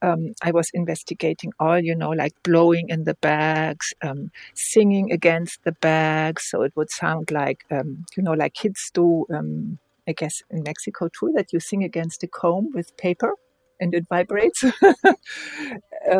Um, 0.00 0.34
I 0.44 0.52
was 0.52 0.70
investigating 0.74 1.52
all, 1.58 1.80
you 1.80 1.94
know, 1.96 2.10
like 2.10 2.32
blowing 2.44 2.88
in 2.88 3.02
the 3.02 3.14
bags, 3.14 3.92
um, 4.02 4.30
singing 4.54 5.10
against 5.10 5.64
the 5.64 5.72
bags, 5.72 6.44
so 6.44 6.62
it 6.62 6.72
would 6.76 6.88
sound 6.88 7.32
like, 7.32 7.64
um, 7.72 8.06
you 8.16 8.22
know, 8.22 8.32
like 8.32 8.54
kids 8.54 8.90
do. 8.94 9.26
I 10.08 10.12
guess 10.12 10.42
in 10.50 10.62
Mexico 10.62 11.08
too, 11.08 11.32
that 11.36 11.52
you 11.52 11.60
sing 11.60 11.84
against 11.84 12.22
a 12.22 12.26
comb 12.26 12.70
with 12.72 12.96
paper 12.96 13.34
and 13.78 13.94
it 13.94 14.06
vibrates. 14.08 14.64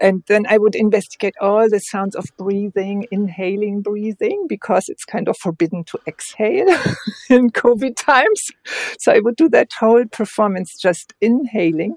and 0.00 0.22
then 0.26 0.44
I 0.48 0.58
would 0.58 0.74
investigate 0.74 1.34
all 1.40 1.68
the 1.68 1.80
sounds 1.80 2.14
of 2.14 2.26
breathing, 2.36 3.06
inhaling 3.10 3.80
breathing, 3.80 4.46
because 4.48 4.88
it's 4.88 5.04
kind 5.04 5.28
of 5.28 5.36
forbidden 5.38 5.84
to 5.84 5.98
exhale 6.06 6.68
in 7.30 7.50
COVID 7.50 7.96
times. 7.96 8.50
So 8.98 9.12
I 9.12 9.20
would 9.20 9.36
do 9.36 9.48
that 9.50 9.70
whole 9.78 10.04
performance 10.06 10.76
just 10.78 11.14
inhaling 11.20 11.96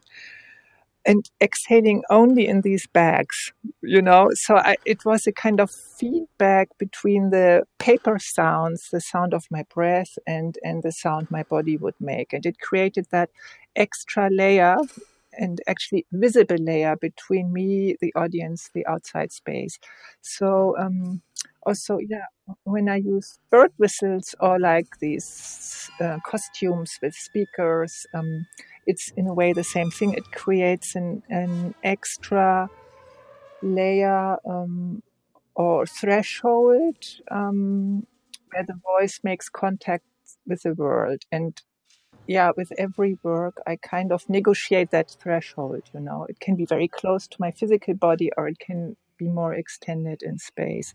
and 1.06 1.30
exhaling 1.42 2.04
only 2.10 2.48
in 2.48 2.62
these 2.62 2.86
bags, 2.88 3.52
you 3.82 4.02
know. 4.02 4.30
So 4.34 4.58
I, 4.58 4.76
it 4.86 5.06
was 5.06 5.26
a 5.28 5.32
kind 5.32 5.60
of 5.60 5.72
feedback 5.72 6.70
between 6.78 7.30
the 7.32 7.64
paper 7.80 8.18
sounds, 8.20 8.90
the 8.92 9.02
sound 9.02 9.34
of 9.34 9.46
my 9.50 9.64
breath, 9.74 10.18
and 10.28 10.58
and 10.64 10.84
the 10.84 10.92
sound 10.92 11.32
my 11.32 11.44
body 11.44 11.78
would 11.78 11.96
make, 12.00 12.34
and 12.34 12.46
it 12.46 12.60
created 12.60 13.08
that 13.12 13.30
extra 13.76 14.30
layer 14.30 14.78
and 15.34 15.62
actually 15.68 16.06
visible 16.12 16.58
layer 16.60 16.96
between 16.96 17.54
me, 17.54 17.96
the 18.02 18.14
audience, 18.16 18.70
the 18.74 18.86
outside 18.88 19.32
space. 19.32 19.80
So 20.22 20.76
um, 20.78 21.22
also, 21.66 22.00
yeah, 22.00 22.26
when 22.64 22.90
I 22.90 22.98
use 22.98 23.40
bird 23.50 23.72
whistles 23.78 24.36
or 24.40 24.60
like 24.60 24.88
these 25.00 25.90
uh, 26.02 26.18
costumes 26.26 26.98
with 27.02 27.14
speakers, 27.16 28.06
um, 28.14 28.48
it's 28.88 29.12
in 29.16 29.28
a 29.28 29.34
way 29.34 29.54
the 29.54 29.64
same 29.64 29.92
thing. 29.92 30.14
It 30.14 30.32
creates 30.32 30.96
an, 30.96 31.24
an 31.30 31.76
extra 31.84 32.70
layer 33.62 34.38
um, 34.50 35.04
or 35.56 35.86
threshold 35.86 36.98
um, 37.32 38.06
where 38.52 38.64
the 38.66 38.80
voice 39.00 39.20
makes 39.24 39.50
contact 39.50 40.06
with 40.48 40.64
the 40.64 40.74
world. 40.74 41.24
And 41.32 41.60
yeah, 42.30 42.52
with 42.56 42.72
every 42.78 43.18
work, 43.24 43.56
I 43.66 43.76
kind 43.76 44.12
of 44.12 44.30
negotiate 44.30 44.92
that 44.92 45.10
threshold. 45.20 45.82
You 45.96 46.00
know, 46.00 46.28
it 46.30 46.40
can 46.40 46.56
be 46.56 46.66
very 46.66 46.88
close 46.88 47.28
to 47.28 47.38
my 47.40 47.50
physical 47.50 47.96
body, 47.96 48.30
or 48.38 48.48
it 48.48 48.60
can 48.60 48.96
be 49.18 49.28
more 49.28 49.56
extended 49.56 50.22
in 50.22 50.38
space. 50.38 50.94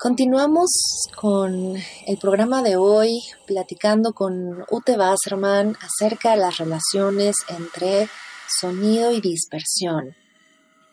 Continuamos 0.00 0.70
con 1.14 1.76
el 2.06 2.16
programa 2.20 2.62
de 2.62 2.76
hoy 2.76 3.20
platicando 3.46 4.14
con 4.14 4.64
Ute 4.70 4.96
Wasserman 4.96 5.76
acerca 5.80 6.32
de 6.32 6.38
las 6.38 6.58
relaciones 6.58 7.36
entre 7.48 8.08
sonido 8.60 9.12
y 9.12 9.20
dispersión. 9.20 10.14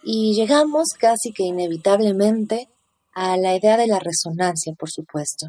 Y 0.08 0.36
llegamos 0.36 0.90
casi 1.00 1.34
que 1.34 1.46
inevitablemente 1.46 2.70
a 3.16 3.38
la 3.38 3.56
idea 3.56 3.76
de 3.76 3.88
la 3.88 4.00
resonancia, 4.00 4.72
por 4.78 4.92
supuesto. 4.92 5.48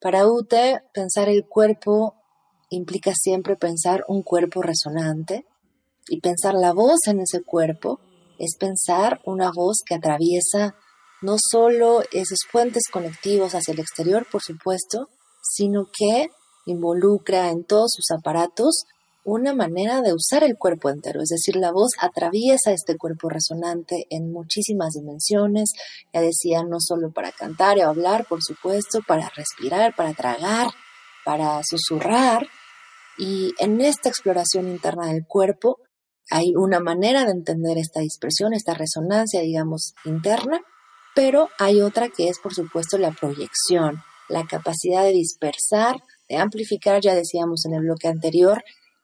Para 0.00 0.26
Ute, 0.26 0.80
pensar 0.92 1.28
el 1.28 1.46
cuerpo 1.46 2.16
implica 2.68 3.12
siempre 3.14 3.54
pensar 3.54 4.04
un 4.08 4.24
cuerpo 4.24 4.60
resonante 4.60 5.46
y 6.08 6.20
pensar 6.20 6.54
la 6.54 6.72
voz 6.72 7.06
en 7.06 7.20
ese 7.20 7.44
cuerpo 7.44 8.00
es 8.40 8.56
pensar 8.58 9.20
una 9.24 9.52
voz 9.54 9.76
que 9.86 9.94
atraviesa 9.94 10.74
no 11.22 11.36
solo 11.38 12.02
esos 12.10 12.40
puentes 12.50 12.88
conectivos 12.92 13.54
hacia 13.54 13.72
el 13.72 13.78
exterior, 13.78 14.26
por 14.30 14.42
supuesto, 14.42 15.10
sino 15.42 15.86
que 15.96 16.26
involucra 16.66 17.50
en 17.50 17.64
todos 17.64 17.92
sus 17.94 18.10
aparatos 18.10 18.82
una 19.26 19.52
manera 19.54 20.02
de 20.02 20.14
usar 20.14 20.44
el 20.44 20.56
cuerpo 20.56 20.88
entero, 20.88 21.20
es 21.20 21.30
decir, 21.30 21.56
la 21.56 21.72
voz 21.72 21.90
atraviesa 21.98 22.70
este 22.70 22.96
cuerpo 22.96 23.28
resonante 23.28 24.06
en 24.08 24.30
muchísimas 24.30 24.92
dimensiones, 24.94 25.72
ya 26.12 26.20
decía, 26.20 26.62
no 26.62 26.76
solo 26.78 27.10
para 27.10 27.32
cantar 27.32 27.76
o 27.78 27.88
hablar, 27.88 28.24
por 28.28 28.42
supuesto, 28.42 29.00
para 29.06 29.28
respirar, 29.34 29.96
para 29.96 30.14
tragar, 30.14 30.68
para 31.24 31.60
susurrar, 31.68 32.46
y 33.18 33.52
en 33.58 33.80
esta 33.80 34.08
exploración 34.08 34.68
interna 34.68 35.08
del 35.08 35.26
cuerpo 35.26 35.78
hay 36.30 36.54
una 36.54 36.78
manera 36.78 37.24
de 37.24 37.32
entender 37.32 37.78
esta 37.78 38.00
dispersión, 38.00 38.54
esta 38.54 38.74
resonancia, 38.74 39.40
digamos, 39.40 39.94
interna, 40.04 40.60
pero 41.16 41.48
hay 41.58 41.80
otra 41.80 42.10
que 42.10 42.28
es, 42.28 42.38
por 42.38 42.54
supuesto, 42.54 42.96
la 42.96 43.10
proyección, 43.10 44.02
la 44.28 44.46
capacidad 44.46 45.02
de 45.02 45.12
dispersar, 45.12 45.96
de 46.28 46.36
amplificar, 46.36 47.00
ya 47.00 47.14
decíamos 47.14 47.64
en 47.66 47.74
el 47.74 47.82
bloque 47.82 48.06
anterior, 48.06 48.62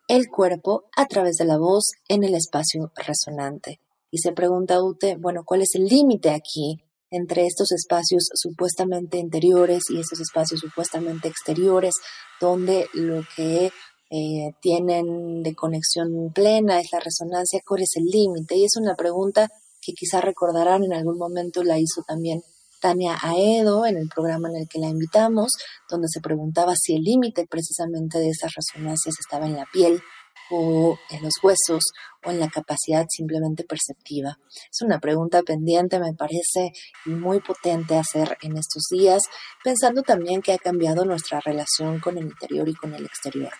el 0.08 0.28
cuerpo 0.28 0.84
a 0.96 1.06
través 1.06 1.36
de 1.36 1.44
la 1.44 1.58
voz 1.58 1.92
en 2.08 2.24
el 2.24 2.34
espacio 2.34 2.92
resonante. 2.96 3.80
Y 4.10 4.18
se 4.18 4.32
pregunta 4.32 4.82
Ute, 4.82 5.16
bueno, 5.16 5.42
¿cuál 5.44 5.62
es 5.62 5.74
el 5.74 5.86
límite 5.86 6.30
aquí 6.30 6.82
entre 7.10 7.46
estos 7.46 7.72
espacios 7.72 8.28
supuestamente 8.34 9.18
interiores 9.18 9.84
y 9.90 10.00
estos 10.00 10.20
espacios 10.20 10.60
supuestamente 10.60 11.28
exteriores, 11.28 11.94
donde 12.40 12.86
lo 12.94 13.22
que 13.36 13.70
eh, 14.10 14.52
tienen 14.60 15.42
de 15.42 15.54
conexión 15.54 16.32
plena 16.34 16.80
es 16.80 16.90
la 16.92 17.00
resonancia, 17.00 17.60
¿cuál 17.66 17.82
es 17.82 17.96
el 17.96 18.04
límite? 18.04 18.56
Y 18.56 18.64
es 18.64 18.76
una 18.76 18.94
pregunta 18.94 19.48
que 19.80 19.92
quizá 19.92 20.20
recordarán 20.20 20.84
en 20.84 20.94
algún 20.94 21.18
momento 21.18 21.62
la 21.62 21.78
hizo 21.78 22.02
también 22.06 22.42
Tania 22.82 23.16
Aedo 23.22 23.86
en 23.86 23.96
el 23.96 24.08
programa 24.08 24.48
en 24.48 24.56
el 24.56 24.68
que 24.68 24.80
la 24.80 24.88
invitamos, 24.88 25.52
donde 25.88 26.08
se 26.08 26.20
preguntaba 26.20 26.74
si 26.76 26.96
el 26.96 27.02
límite 27.02 27.46
precisamente 27.48 28.18
de 28.18 28.30
esas 28.30 28.52
resonancias 28.54 29.14
estaba 29.20 29.46
en 29.46 29.54
la 29.54 29.66
piel 29.72 30.02
o 30.50 30.98
en 31.10 31.22
los 31.22 31.34
huesos 31.42 31.84
o 32.24 32.30
en 32.30 32.40
la 32.40 32.48
capacidad 32.48 33.06
simplemente 33.08 33.64
perceptiva. 33.64 34.36
Es 34.70 34.82
una 34.82 34.98
pregunta 34.98 35.42
pendiente, 35.42 36.00
me 36.00 36.12
parece, 36.12 36.72
y 37.06 37.10
muy 37.10 37.40
potente 37.40 37.96
hacer 37.96 38.36
en 38.42 38.56
estos 38.56 38.82
días, 38.90 39.22
pensando 39.62 40.02
también 40.02 40.42
que 40.42 40.52
ha 40.52 40.58
cambiado 40.58 41.04
nuestra 41.04 41.40
relación 41.40 42.00
con 42.00 42.18
el 42.18 42.24
interior 42.24 42.68
y 42.68 42.74
con 42.74 42.94
el 42.94 43.04
exterior. 43.04 43.52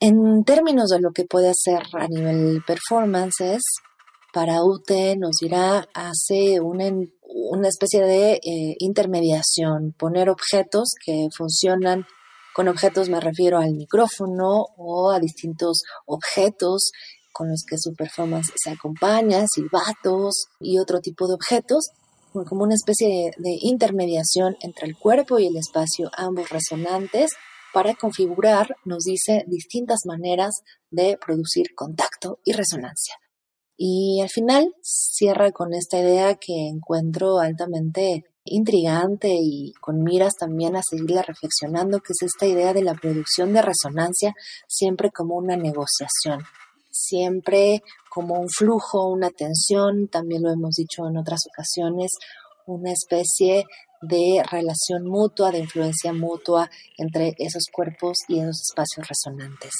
En 0.00 0.42
términos 0.44 0.88
de 0.88 1.00
lo 1.00 1.12
que 1.12 1.26
puede 1.26 1.50
hacer 1.50 1.82
a 1.92 2.08
nivel 2.08 2.62
performances, 2.66 3.62
para 4.32 4.64
UTE 4.64 5.16
nos 5.16 5.36
dirá 5.40 5.86
hace 5.94 6.60
una, 6.60 6.84
una 7.22 7.68
especie 7.68 8.02
de 8.02 8.32
eh, 8.34 8.76
intermediación, 8.78 9.94
poner 9.98 10.30
objetos 10.30 10.90
que 11.04 11.28
funcionan 11.36 12.06
con 12.54 12.68
objetos 12.68 13.08
me 13.08 13.20
refiero 13.20 13.58
al 13.58 13.74
micrófono 13.74 14.66
o 14.76 15.10
a 15.10 15.20
distintos 15.20 15.82
objetos 16.06 16.92
con 17.32 17.48
los 17.48 17.64
que 17.66 17.78
su 17.78 17.94
performance 17.94 18.52
se 18.62 18.70
acompaña, 18.70 19.46
silbatos 19.46 20.48
y 20.60 20.78
otro 20.78 21.00
tipo 21.00 21.26
de 21.26 21.34
objetos, 21.34 21.88
como 22.32 22.64
una 22.64 22.74
especie 22.74 23.32
de 23.36 23.58
intermediación 23.62 24.56
entre 24.60 24.86
el 24.86 24.96
cuerpo 24.98 25.38
y 25.38 25.46
el 25.46 25.56
espacio, 25.56 26.10
ambos 26.16 26.50
resonantes, 26.50 27.30
para 27.72 27.94
configurar, 27.94 28.76
nos 28.84 29.04
dice, 29.04 29.44
distintas 29.46 30.00
maneras 30.04 30.56
de 30.90 31.18
producir 31.24 31.74
contacto 31.74 32.38
y 32.44 32.52
resonancia. 32.52 33.21
Y 33.76 34.20
al 34.20 34.28
final 34.28 34.74
cierra 34.82 35.50
con 35.52 35.74
esta 35.74 35.98
idea 35.98 36.34
que 36.36 36.68
encuentro 36.68 37.38
altamente 37.38 38.24
intrigante 38.44 39.36
y 39.40 39.72
con 39.80 40.02
miras 40.02 40.34
también 40.34 40.76
a 40.76 40.82
seguirla 40.82 41.22
reflexionando, 41.22 42.00
que 42.00 42.12
es 42.12 42.22
esta 42.22 42.46
idea 42.46 42.72
de 42.72 42.82
la 42.82 42.94
producción 42.94 43.52
de 43.52 43.62
resonancia 43.62 44.34
siempre 44.66 45.10
como 45.10 45.36
una 45.36 45.56
negociación, 45.56 46.44
siempre 46.90 47.82
como 48.10 48.40
un 48.40 48.48
flujo, 48.48 49.08
una 49.08 49.30
tensión, 49.30 50.08
también 50.08 50.42
lo 50.42 50.50
hemos 50.50 50.74
dicho 50.74 51.06
en 51.06 51.16
otras 51.16 51.40
ocasiones, 51.52 52.10
una 52.66 52.92
especie 52.92 53.64
de 54.02 54.42
relación 54.50 55.06
mutua, 55.06 55.52
de 55.52 55.60
influencia 55.60 56.12
mutua 56.12 56.68
entre 56.98 57.34
esos 57.38 57.64
cuerpos 57.72 58.18
y 58.28 58.40
esos 58.40 58.60
espacios 58.62 59.08
resonantes. 59.08 59.72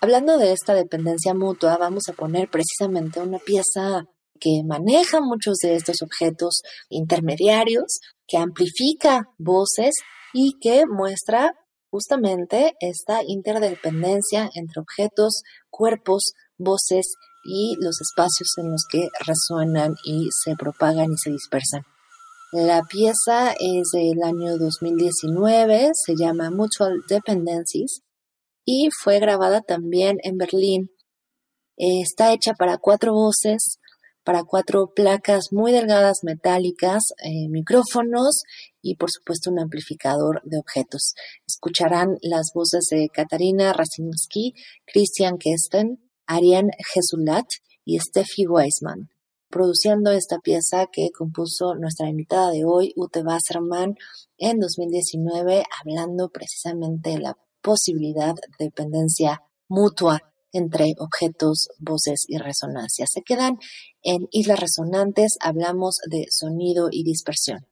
Hablando 0.00 0.36
de 0.36 0.52
esta 0.52 0.74
dependencia 0.74 1.32
mutua, 1.32 1.78
vamos 1.78 2.04
a 2.08 2.12
poner 2.12 2.50
precisamente 2.50 3.20
una 3.20 3.38
pieza 3.38 4.04
que 4.38 4.62
maneja 4.64 5.20
muchos 5.20 5.56
de 5.62 5.74
estos 5.74 6.02
objetos 6.02 6.60
intermediarios, 6.90 8.00
que 8.28 8.36
amplifica 8.36 9.30
voces 9.38 9.94
y 10.34 10.58
que 10.60 10.84
muestra 10.86 11.52
justamente 11.90 12.74
esta 12.80 13.20
interdependencia 13.26 14.50
entre 14.54 14.82
objetos, 14.82 15.42
cuerpos, 15.70 16.32
voces 16.58 17.14
y 17.44 17.76
los 17.80 17.98
espacios 18.02 18.50
en 18.58 18.72
los 18.72 18.84
que 18.90 19.08
resuenan 19.24 19.94
y 20.04 20.28
se 20.44 20.56
propagan 20.56 21.12
y 21.12 21.16
se 21.16 21.30
dispersan. 21.30 21.82
La 22.52 22.82
pieza 22.82 23.52
es 23.58 23.88
del 23.92 24.22
año 24.22 24.58
2019, 24.58 25.90
se 25.94 26.14
llama 26.16 26.50
Mutual 26.50 27.02
Dependencies 27.08 28.02
y 28.66 28.90
fue 29.02 29.20
grabada 29.20 29.62
también 29.62 30.18
en 30.22 30.36
Berlín. 30.36 30.90
Está 31.78 32.34
hecha 32.34 32.52
para 32.52 32.78
cuatro 32.78 33.14
voces, 33.14 33.78
para 34.24 34.42
cuatro 34.42 34.92
placas 34.94 35.52
muy 35.52 35.70
delgadas 35.70 36.18
metálicas, 36.24 37.04
eh, 37.22 37.48
micrófonos 37.48 38.42
y 38.82 38.96
por 38.96 39.10
supuesto 39.10 39.50
un 39.50 39.60
amplificador 39.60 40.42
de 40.44 40.58
objetos. 40.58 41.14
Escucharán 41.46 42.18
las 42.22 42.50
voces 42.52 42.88
de 42.90 43.08
Katarina 43.08 43.72
Rasinsky, 43.72 44.54
Christian 44.84 45.38
Kesten, 45.38 46.00
Ariane 46.26 46.72
Jesulat 46.92 47.46
y 47.84 48.00
Steffi 48.00 48.48
Weisman. 48.48 49.10
Produciendo 49.48 50.10
esta 50.10 50.38
pieza 50.40 50.88
que 50.90 51.10
compuso 51.16 51.76
nuestra 51.76 52.08
invitada 52.08 52.50
de 52.50 52.64
hoy, 52.64 52.92
Ute 52.96 53.22
Wasserman, 53.22 53.94
en 54.38 54.58
2019, 54.58 55.62
hablando 55.80 56.30
precisamente 56.30 57.10
de 57.10 57.20
la 57.20 57.36
posibilidad 57.66 58.36
de 58.36 58.66
dependencia 58.66 59.42
mutua 59.68 60.20
entre 60.52 60.94
objetos, 60.98 61.68
voces 61.80 62.24
y 62.28 62.38
resonancias. 62.38 63.10
Se 63.12 63.22
quedan 63.22 63.58
en 64.02 64.28
islas 64.30 64.60
resonantes, 64.60 65.36
hablamos 65.40 65.96
de 66.08 66.26
sonido 66.30 66.86
y 66.92 67.02
dispersión. 67.02 67.66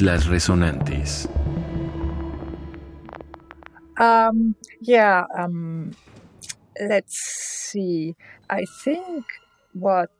Islas 0.00 0.28
Resonantes. 0.28 1.26
Um, 3.98 4.54
yeah, 4.80 5.24
um, 5.36 5.90
let's 6.80 7.16
see. 7.16 8.14
I 8.48 8.64
think 8.84 9.24
what 9.72 10.12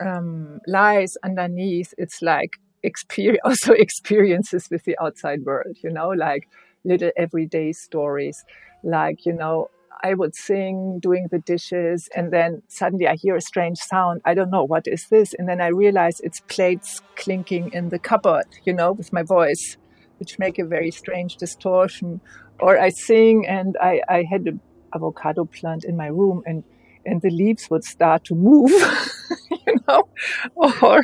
um, 0.00 0.60
lies 0.66 1.18
underneath 1.22 1.92
it's 1.98 2.22
like 2.22 2.52
experience, 2.82 3.40
also 3.44 3.74
experiences 3.74 4.68
with 4.70 4.84
the 4.84 4.96
outside 5.02 5.44
world. 5.44 5.76
You 5.82 5.90
know, 5.90 6.08
like 6.08 6.48
little 6.82 7.10
everyday 7.14 7.72
stories, 7.72 8.42
like 8.82 9.26
you 9.26 9.34
know. 9.34 9.68
I 10.02 10.14
would 10.14 10.34
sing 10.34 10.98
doing 11.00 11.28
the 11.30 11.38
dishes, 11.38 12.08
and 12.14 12.32
then 12.32 12.62
suddenly 12.68 13.06
I 13.06 13.16
hear 13.16 13.36
a 13.36 13.40
strange 13.40 13.78
sound. 13.78 14.20
I 14.24 14.34
don't 14.34 14.50
know 14.50 14.64
what 14.64 14.86
is 14.86 15.06
this, 15.08 15.34
and 15.34 15.48
then 15.48 15.60
I 15.60 15.68
realize 15.68 16.20
it's 16.20 16.40
plates 16.40 17.00
clinking 17.16 17.70
in 17.72 17.88
the 17.88 17.98
cupboard. 17.98 18.46
You 18.64 18.72
know, 18.72 18.92
with 18.92 19.12
my 19.12 19.22
voice, 19.22 19.76
which 20.18 20.38
make 20.38 20.58
a 20.58 20.64
very 20.64 20.90
strange 20.90 21.36
distortion. 21.36 22.20
Or 22.60 22.78
I 22.78 22.88
sing, 22.88 23.46
and 23.46 23.76
I, 23.80 24.00
I 24.08 24.24
had 24.30 24.42
an 24.42 24.60
avocado 24.94 25.44
plant 25.44 25.84
in 25.84 25.96
my 25.96 26.08
room, 26.08 26.42
and 26.46 26.64
and 27.04 27.22
the 27.22 27.30
leaves 27.30 27.68
would 27.70 27.84
start 27.84 28.24
to 28.24 28.34
move, 28.34 28.70
you 29.66 29.74
know, 29.88 30.08
or 30.54 31.02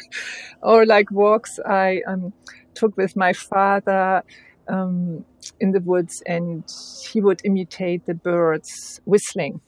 or 0.62 0.86
like 0.86 1.10
walks 1.10 1.58
I 1.64 2.02
um, 2.06 2.32
took 2.74 2.96
with 2.96 3.16
my 3.16 3.32
father 3.32 4.22
um, 4.68 5.24
in 5.60 5.72
the 5.72 5.80
woods, 5.80 6.22
and 6.26 6.64
he 7.12 7.20
would 7.20 7.40
imitate 7.44 8.06
the 8.06 8.14
birds 8.14 9.00
whistling, 9.04 9.60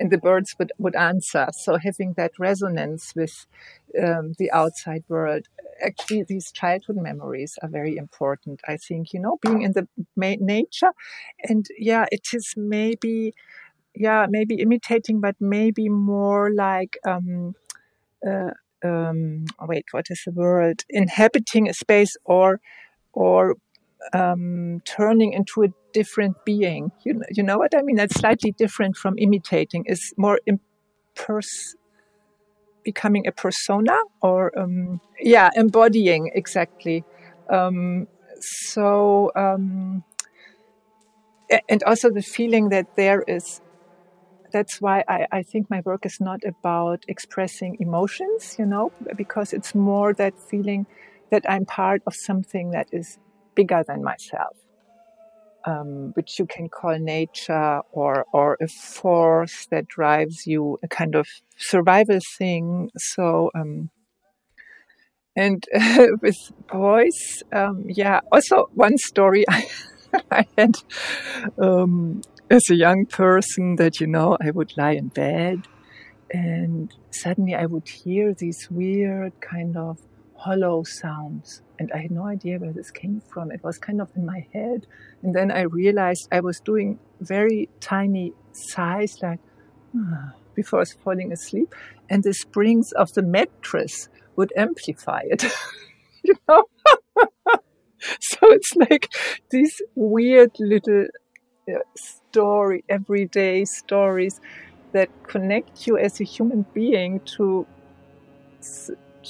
and 0.00 0.10
the 0.10 0.18
birds 0.18 0.54
would 0.58 0.72
would 0.78 0.96
answer. 0.96 1.48
So 1.64 1.78
having 1.78 2.14
that 2.16 2.32
resonance 2.38 3.12
with 3.14 3.46
um, 4.02 4.34
the 4.38 4.50
outside 4.50 5.04
world. 5.08 5.46
Actually, 5.84 6.22
these 6.22 6.52
childhood 6.52 6.96
memories 6.96 7.58
are 7.60 7.68
very 7.68 7.96
important. 7.96 8.60
I 8.68 8.76
think 8.76 9.12
you 9.12 9.20
know 9.20 9.38
being 9.42 9.62
in 9.62 9.72
the 9.72 9.88
nature, 10.16 10.92
and 11.42 11.66
yeah, 11.78 12.06
it 12.12 12.28
is 12.32 12.54
maybe 12.56 13.32
yeah, 13.94 14.26
maybe 14.28 14.56
imitating, 14.56 15.20
but 15.20 15.36
maybe 15.40 15.88
more 15.88 16.50
like, 16.54 16.98
um, 17.06 17.54
uh, 18.26 18.50
um, 18.84 19.44
wait, 19.62 19.84
what 19.92 20.06
is 20.10 20.22
the 20.26 20.32
word? 20.32 20.84
Inhabiting 20.90 21.68
a 21.68 21.74
space 21.74 22.16
or, 22.24 22.60
or 23.12 23.56
um, 24.12 24.82
turning 24.84 25.32
into 25.32 25.62
a 25.62 25.68
different 25.92 26.36
being. 26.44 26.92
You 27.04 27.14
know, 27.14 27.26
you 27.30 27.42
know 27.42 27.58
what 27.58 27.74
I 27.74 27.82
mean? 27.82 27.96
That's 27.96 28.14
slightly 28.14 28.52
different 28.52 28.96
from 28.96 29.18
imitating. 29.18 29.84
Is 29.86 30.12
more 30.16 30.40
impers- 30.46 31.74
becoming 32.84 33.26
a 33.26 33.32
persona 33.32 33.96
or 34.20 34.56
um, 34.58 35.00
yeah, 35.20 35.50
embodying 35.54 36.30
exactly. 36.34 37.04
Um, 37.48 38.08
so 38.40 39.30
um, 39.36 40.04
and 41.68 41.82
also 41.84 42.10
the 42.10 42.22
feeling 42.22 42.70
that 42.70 42.96
there 42.96 43.22
is 43.22 43.60
that's 44.52 44.80
why 44.80 45.02
I, 45.08 45.26
I, 45.32 45.42
think 45.42 45.70
my 45.70 45.80
work 45.80 46.04
is 46.04 46.20
not 46.20 46.40
about 46.44 47.04
expressing 47.08 47.78
emotions, 47.80 48.56
you 48.58 48.66
know, 48.66 48.92
because 49.16 49.54
it's 49.54 49.74
more 49.74 50.12
that 50.14 50.38
feeling 50.38 50.84
that 51.30 51.42
I'm 51.48 51.64
part 51.64 52.02
of 52.06 52.14
something 52.14 52.70
that 52.72 52.88
is 52.92 53.18
bigger 53.54 53.82
than 53.86 54.02
myself, 54.02 54.56
um, 55.64 56.12
which 56.14 56.38
you 56.38 56.46
can 56.46 56.68
call 56.68 56.98
nature 56.98 57.80
or 57.92 58.26
or 58.32 58.56
a 58.60 58.68
force 58.68 59.66
that 59.70 59.88
drives 59.88 60.46
you, 60.46 60.78
a 60.82 60.88
kind 60.88 61.14
of 61.14 61.26
survival 61.56 62.18
thing. 62.38 62.90
So. 62.96 63.50
Um, 63.54 63.90
and 65.34 65.64
uh, 65.74 66.08
with 66.20 66.36
voice, 66.70 67.42
um, 67.52 67.86
yeah. 67.88 68.20
Also, 68.30 68.68
one 68.74 68.98
story 68.98 69.46
I, 69.48 69.66
I 70.30 70.46
had 70.58 70.74
um, 71.58 72.20
as 72.50 72.68
a 72.70 72.74
young 72.74 73.06
person 73.06 73.76
that, 73.76 73.98
you 73.98 74.06
know, 74.06 74.36
I 74.42 74.50
would 74.50 74.76
lie 74.76 74.92
in 74.92 75.08
bed 75.08 75.66
and 76.30 76.92
suddenly 77.10 77.54
I 77.54 77.66
would 77.66 77.88
hear 77.88 78.34
these 78.34 78.68
weird 78.70 79.32
kind 79.40 79.76
of 79.76 79.98
hollow 80.36 80.82
sounds. 80.82 81.62
And 81.82 81.90
I 81.90 82.02
had 82.02 82.12
no 82.12 82.26
idea 82.26 82.60
where 82.60 82.72
this 82.72 82.92
came 82.92 83.20
from. 83.20 83.50
It 83.50 83.64
was 83.64 83.76
kind 83.76 84.00
of 84.00 84.08
in 84.14 84.24
my 84.24 84.46
head. 84.52 84.86
And 85.20 85.34
then 85.34 85.50
I 85.50 85.62
realized 85.62 86.28
I 86.30 86.38
was 86.38 86.60
doing 86.60 87.00
very 87.20 87.68
tiny 87.80 88.34
sighs, 88.52 89.18
like 89.20 89.40
ah, 89.96 90.32
before 90.54 90.78
I 90.78 90.82
was 90.82 90.92
falling 90.92 91.32
asleep. 91.32 91.74
And 92.08 92.22
the 92.22 92.34
springs 92.34 92.92
of 92.92 93.12
the 93.14 93.22
mattress 93.22 94.08
would 94.36 94.52
amplify 94.56 95.22
it. 95.24 95.42
you 96.22 96.34
know? 96.48 96.62
so 98.20 98.38
it's 98.42 98.76
like 98.76 99.12
these 99.50 99.82
weird 99.96 100.52
little 100.60 101.06
uh, 101.68 101.80
story, 101.96 102.84
everyday 102.88 103.64
stories 103.64 104.40
that 104.92 105.08
connect 105.24 105.88
you 105.88 105.98
as 105.98 106.20
a 106.20 106.24
human 106.24 106.64
being 106.74 107.18
to, 107.38 107.66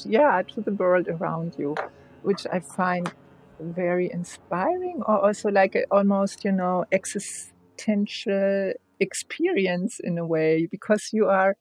yeah, 0.04 0.42
to 0.42 0.60
the 0.60 0.72
world 0.72 1.08
around 1.08 1.54
you, 1.58 1.74
which 2.22 2.46
I 2.52 2.60
find 2.60 3.12
very 3.60 4.10
inspiring 4.10 5.02
or 5.06 5.24
also 5.24 5.50
like 5.50 5.74
a, 5.74 5.84
almost, 5.90 6.44
you 6.44 6.52
know, 6.52 6.84
existential 6.92 8.72
experience 9.00 9.98
in 10.02 10.18
a 10.18 10.26
way 10.26 10.66
because 10.70 11.10
you 11.12 11.26
are 11.28 11.56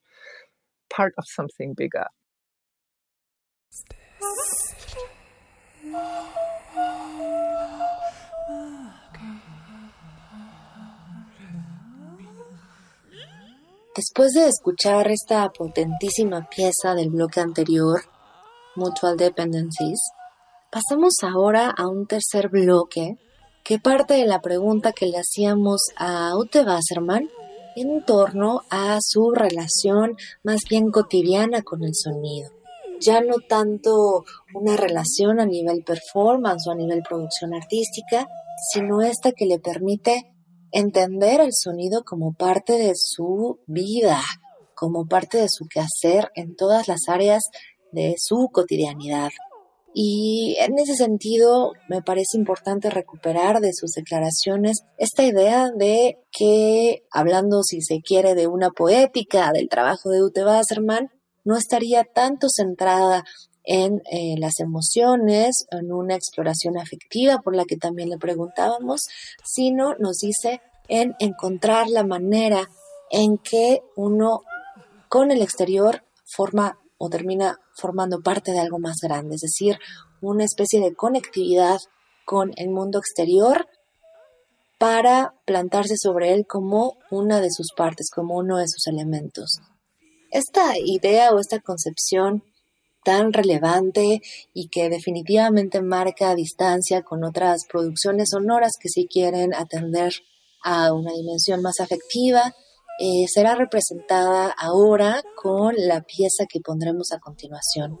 part 0.90 1.14
of 1.18 1.24
something 1.26 1.74
bigger. 1.74 2.06
Después 13.94 14.32
de 14.32 14.48
escuchar 14.48 15.08
esta 15.08 15.50
potentísima 15.50 16.48
pieza 16.48 16.94
del 16.94 17.10
bloque 17.10 17.40
anterior, 17.40 18.00
Mutual 18.74 19.18
Dependencies, 19.18 20.00
pasamos 20.72 21.16
ahora 21.20 21.68
a 21.68 21.86
un 21.86 22.06
tercer 22.06 22.48
bloque 22.48 23.18
que 23.62 23.78
parte 23.78 24.14
de 24.14 24.24
la 24.24 24.40
pregunta 24.40 24.92
que 24.92 25.04
le 25.04 25.18
hacíamos 25.18 25.82
a 25.96 26.34
Ute 26.34 26.64
Wasserman 26.64 27.28
en 27.76 28.02
torno 28.06 28.62
a 28.70 28.98
su 29.02 29.32
relación 29.32 30.16
más 30.42 30.60
bien 30.68 30.90
cotidiana 30.90 31.60
con 31.60 31.84
el 31.84 31.94
sonido. 31.94 32.50
Ya 33.00 33.20
no 33.20 33.34
tanto 33.46 34.24
una 34.54 34.78
relación 34.78 35.40
a 35.40 35.46
nivel 35.46 35.84
performance 35.84 36.66
o 36.66 36.72
a 36.72 36.76
nivel 36.76 37.02
producción 37.02 37.52
artística, 37.52 38.26
sino 38.72 39.02
esta 39.02 39.32
que 39.32 39.44
le 39.44 39.58
permite 39.58 40.32
entender 40.70 41.42
el 41.42 41.52
sonido 41.52 42.02
como 42.02 42.32
parte 42.32 42.78
de 42.78 42.92
su 42.94 43.58
vida, 43.66 44.22
como 44.74 45.06
parte 45.06 45.36
de 45.36 45.48
su 45.50 45.66
quehacer 45.66 46.30
en 46.34 46.56
todas 46.56 46.88
las 46.88 47.08
áreas 47.08 47.42
de 47.92 48.14
su 48.16 48.48
cotidianidad. 48.50 49.32
Y 49.94 50.56
en 50.58 50.78
ese 50.78 50.94
sentido 50.94 51.72
me 51.88 52.02
parece 52.02 52.38
importante 52.38 52.88
recuperar 52.88 53.60
de 53.60 53.72
sus 53.74 53.92
declaraciones 53.92 54.78
esta 54.96 55.22
idea 55.22 55.70
de 55.70 56.18
que, 56.30 57.02
hablando 57.10 57.62
si 57.62 57.82
se 57.82 58.00
quiere 58.00 58.34
de 58.34 58.46
una 58.46 58.70
poética 58.70 59.52
del 59.52 59.68
trabajo 59.68 60.08
de 60.10 60.22
Ute 60.22 60.44
Wasserman, 60.44 61.10
no 61.44 61.56
estaría 61.56 62.04
tanto 62.04 62.48
centrada 62.48 63.24
en 63.64 64.02
eh, 64.10 64.34
las 64.38 64.58
emociones, 64.60 65.66
en 65.70 65.92
una 65.92 66.14
exploración 66.14 66.78
afectiva 66.78 67.38
por 67.38 67.54
la 67.54 67.64
que 67.64 67.76
también 67.76 68.08
le 68.08 68.18
preguntábamos, 68.18 69.02
sino 69.44 69.94
nos 69.98 70.18
dice 70.18 70.60
en 70.88 71.14
encontrar 71.20 71.88
la 71.88 72.04
manera 72.04 72.68
en 73.10 73.38
que 73.38 73.82
uno 73.94 74.40
con 75.08 75.30
el 75.30 75.42
exterior 75.42 76.02
forma 76.24 76.78
o 77.04 77.08
termina 77.08 77.58
formando 77.74 78.22
parte 78.22 78.52
de 78.52 78.60
algo 78.60 78.78
más 78.78 78.98
grande, 79.02 79.34
es 79.34 79.40
decir, 79.40 79.76
una 80.20 80.44
especie 80.44 80.78
de 80.78 80.94
conectividad 80.94 81.80
con 82.24 82.52
el 82.54 82.68
mundo 82.68 83.00
exterior 83.00 83.66
para 84.78 85.34
plantarse 85.44 85.96
sobre 85.96 86.32
él 86.32 86.46
como 86.46 86.98
una 87.10 87.40
de 87.40 87.50
sus 87.50 87.72
partes, 87.76 88.08
como 88.08 88.36
uno 88.36 88.56
de 88.58 88.68
sus 88.68 88.86
elementos. 88.86 89.58
Esta 90.30 90.78
idea 90.78 91.32
o 91.32 91.40
esta 91.40 91.58
concepción 91.58 92.44
tan 93.04 93.32
relevante 93.32 94.22
y 94.54 94.68
que 94.68 94.88
definitivamente 94.88 95.82
marca 95.82 96.36
distancia 96.36 97.02
con 97.02 97.24
otras 97.24 97.64
producciones 97.68 98.30
sonoras 98.30 98.74
que 98.80 98.88
sí 98.88 99.08
quieren 99.10 99.54
atender 99.54 100.12
a 100.62 100.92
una 100.92 101.10
dimensión 101.14 101.62
más 101.62 101.80
afectiva, 101.80 102.54
eh, 102.98 103.26
será 103.26 103.54
representada 103.54 104.54
ahora 104.56 105.22
con 105.34 105.74
la 105.76 106.02
pieza 106.02 106.44
que 106.48 106.60
pondremos 106.60 107.12
a 107.12 107.18
continuación. 107.18 107.98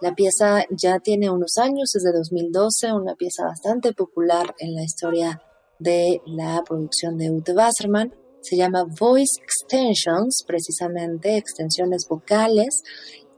La 0.00 0.14
pieza 0.14 0.64
ya 0.70 1.00
tiene 1.00 1.28
unos 1.28 1.58
años, 1.58 1.94
es 1.94 2.02
de 2.04 2.12
2012, 2.12 2.92
una 2.92 3.16
pieza 3.16 3.44
bastante 3.44 3.92
popular 3.92 4.54
en 4.58 4.74
la 4.74 4.84
historia 4.84 5.42
de 5.80 6.22
la 6.26 6.62
producción 6.66 7.18
de 7.18 7.30
Ute 7.30 7.52
Wasserman. 7.52 8.14
Se 8.40 8.56
llama 8.56 8.84
Voice 8.84 9.40
Extensions, 9.42 10.44
precisamente 10.46 11.36
extensiones 11.36 12.06
vocales, 12.08 12.82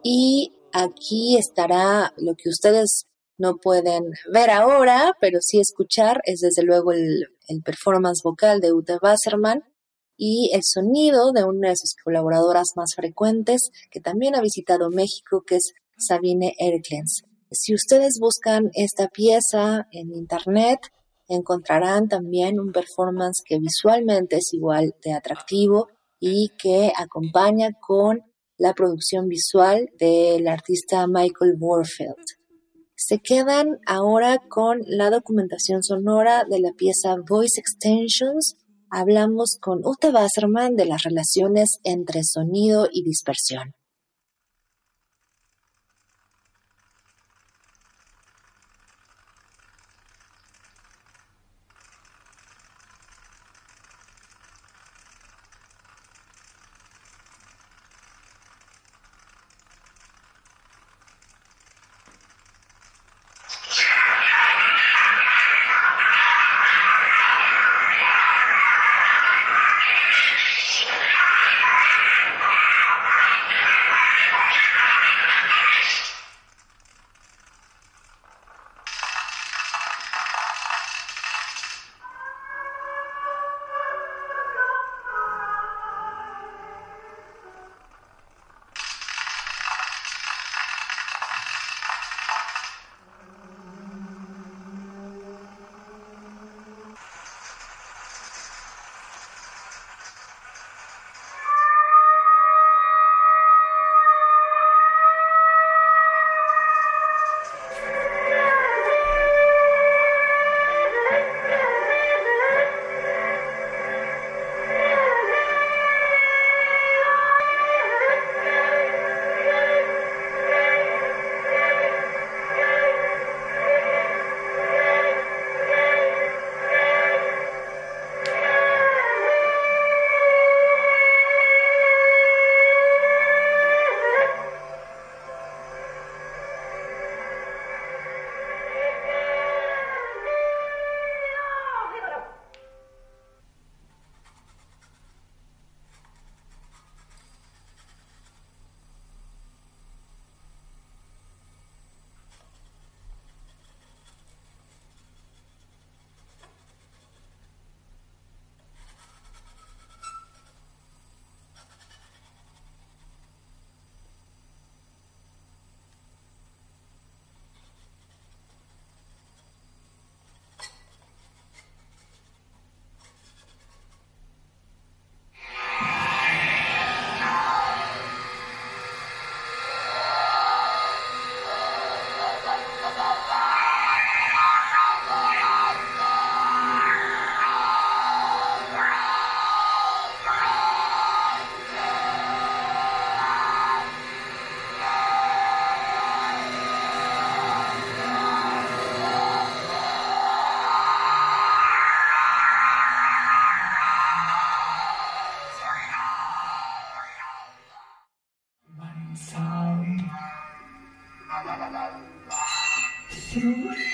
y 0.02 0.52
aquí 0.72 1.38
estará 1.38 2.12
lo 2.18 2.34
que 2.34 2.50
ustedes 2.50 3.06
no 3.38 3.56
pueden 3.56 4.04
ver 4.30 4.50
ahora, 4.50 5.14
pero 5.18 5.38
sí 5.40 5.60
escuchar, 5.60 6.20
es 6.24 6.40
desde 6.40 6.62
luego 6.62 6.92
el, 6.92 7.26
performance 7.64 8.22
vocal 8.22 8.60
de 8.60 8.72
Ute 8.72 8.98
Wasserman 9.02 9.64
y 10.22 10.50
el 10.52 10.60
sonido 10.62 11.32
de 11.32 11.44
una 11.44 11.70
de 11.70 11.76
sus 11.76 11.94
colaboradoras 11.94 12.72
más 12.76 12.92
frecuentes 12.94 13.70
que 13.90 14.00
también 14.00 14.34
ha 14.36 14.42
visitado 14.42 14.90
México, 14.90 15.42
que 15.46 15.56
es 15.56 15.72
Sabine 15.96 16.54
Erklens. 16.58 17.22
Si 17.50 17.74
ustedes 17.74 18.18
buscan 18.20 18.70
esta 18.74 19.08
pieza 19.08 19.86
en 19.92 20.14
internet, 20.14 20.78
encontrarán 21.26 22.08
también 22.08 22.60
un 22.60 22.70
performance 22.70 23.42
que 23.42 23.58
visualmente 23.58 24.36
es 24.36 24.52
igual 24.52 24.94
de 25.02 25.14
atractivo 25.14 25.88
y 26.20 26.50
que 26.58 26.92
acompaña 26.94 27.70
con 27.80 28.20
la 28.58 28.74
producción 28.74 29.26
visual 29.26 29.88
del 29.98 30.46
artista 30.48 31.06
Michael 31.06 31.56
Warfield. 31.58 32.26
Se 32.94 33.20
quedan 33.20 33.78
ahora 33.86 34.36
con 34.50 34.82
la 34.84 35.08
documentación 35.08 35.82
sonora 35.82 36.44
de 36.44 36.60
la 36.60 36.72
pieza 36.72 37.16
Voice 37.26 37.58
Extensions. 37.58 38.56
Hablamos 38.92 39.56
con 39.60 39.86
Ute 39.86 40.10
Wasserman 40.10 40.74
de 40.74 40.84
las 40.84 41.04
relaciones 41.04 41.78
entre 41.84 42.24
sonido 42.24 42.88
y 42.90 43.04
dispersión. 43.04 43.74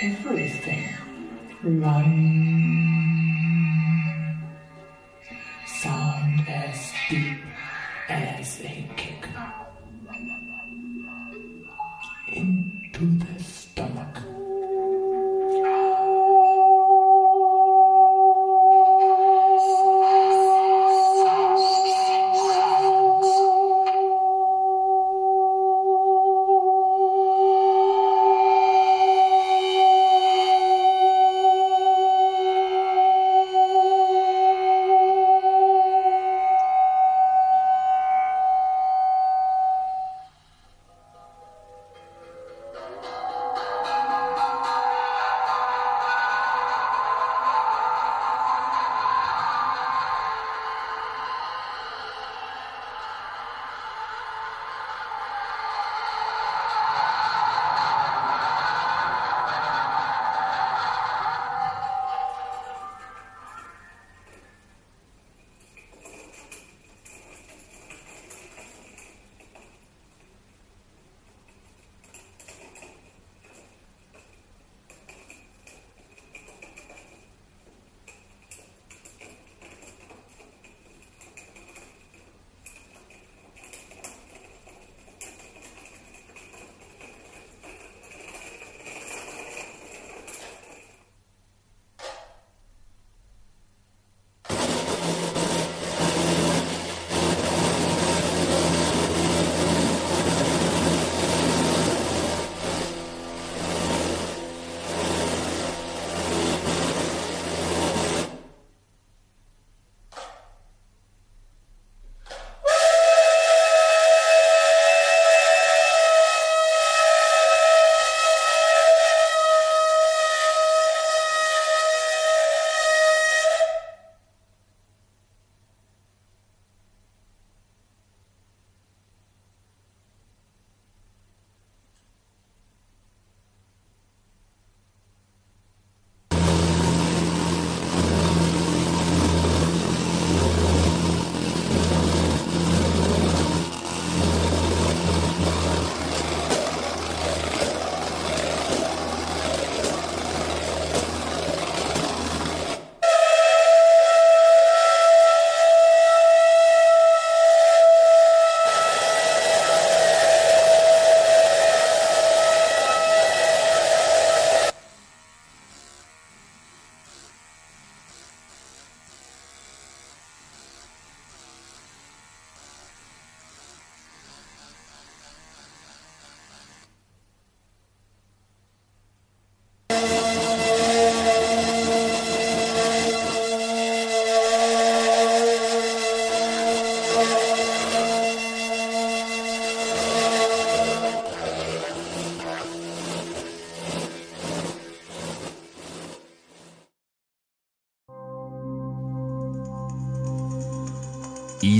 everything. 0.03 0.85
Life. 1.63 2.46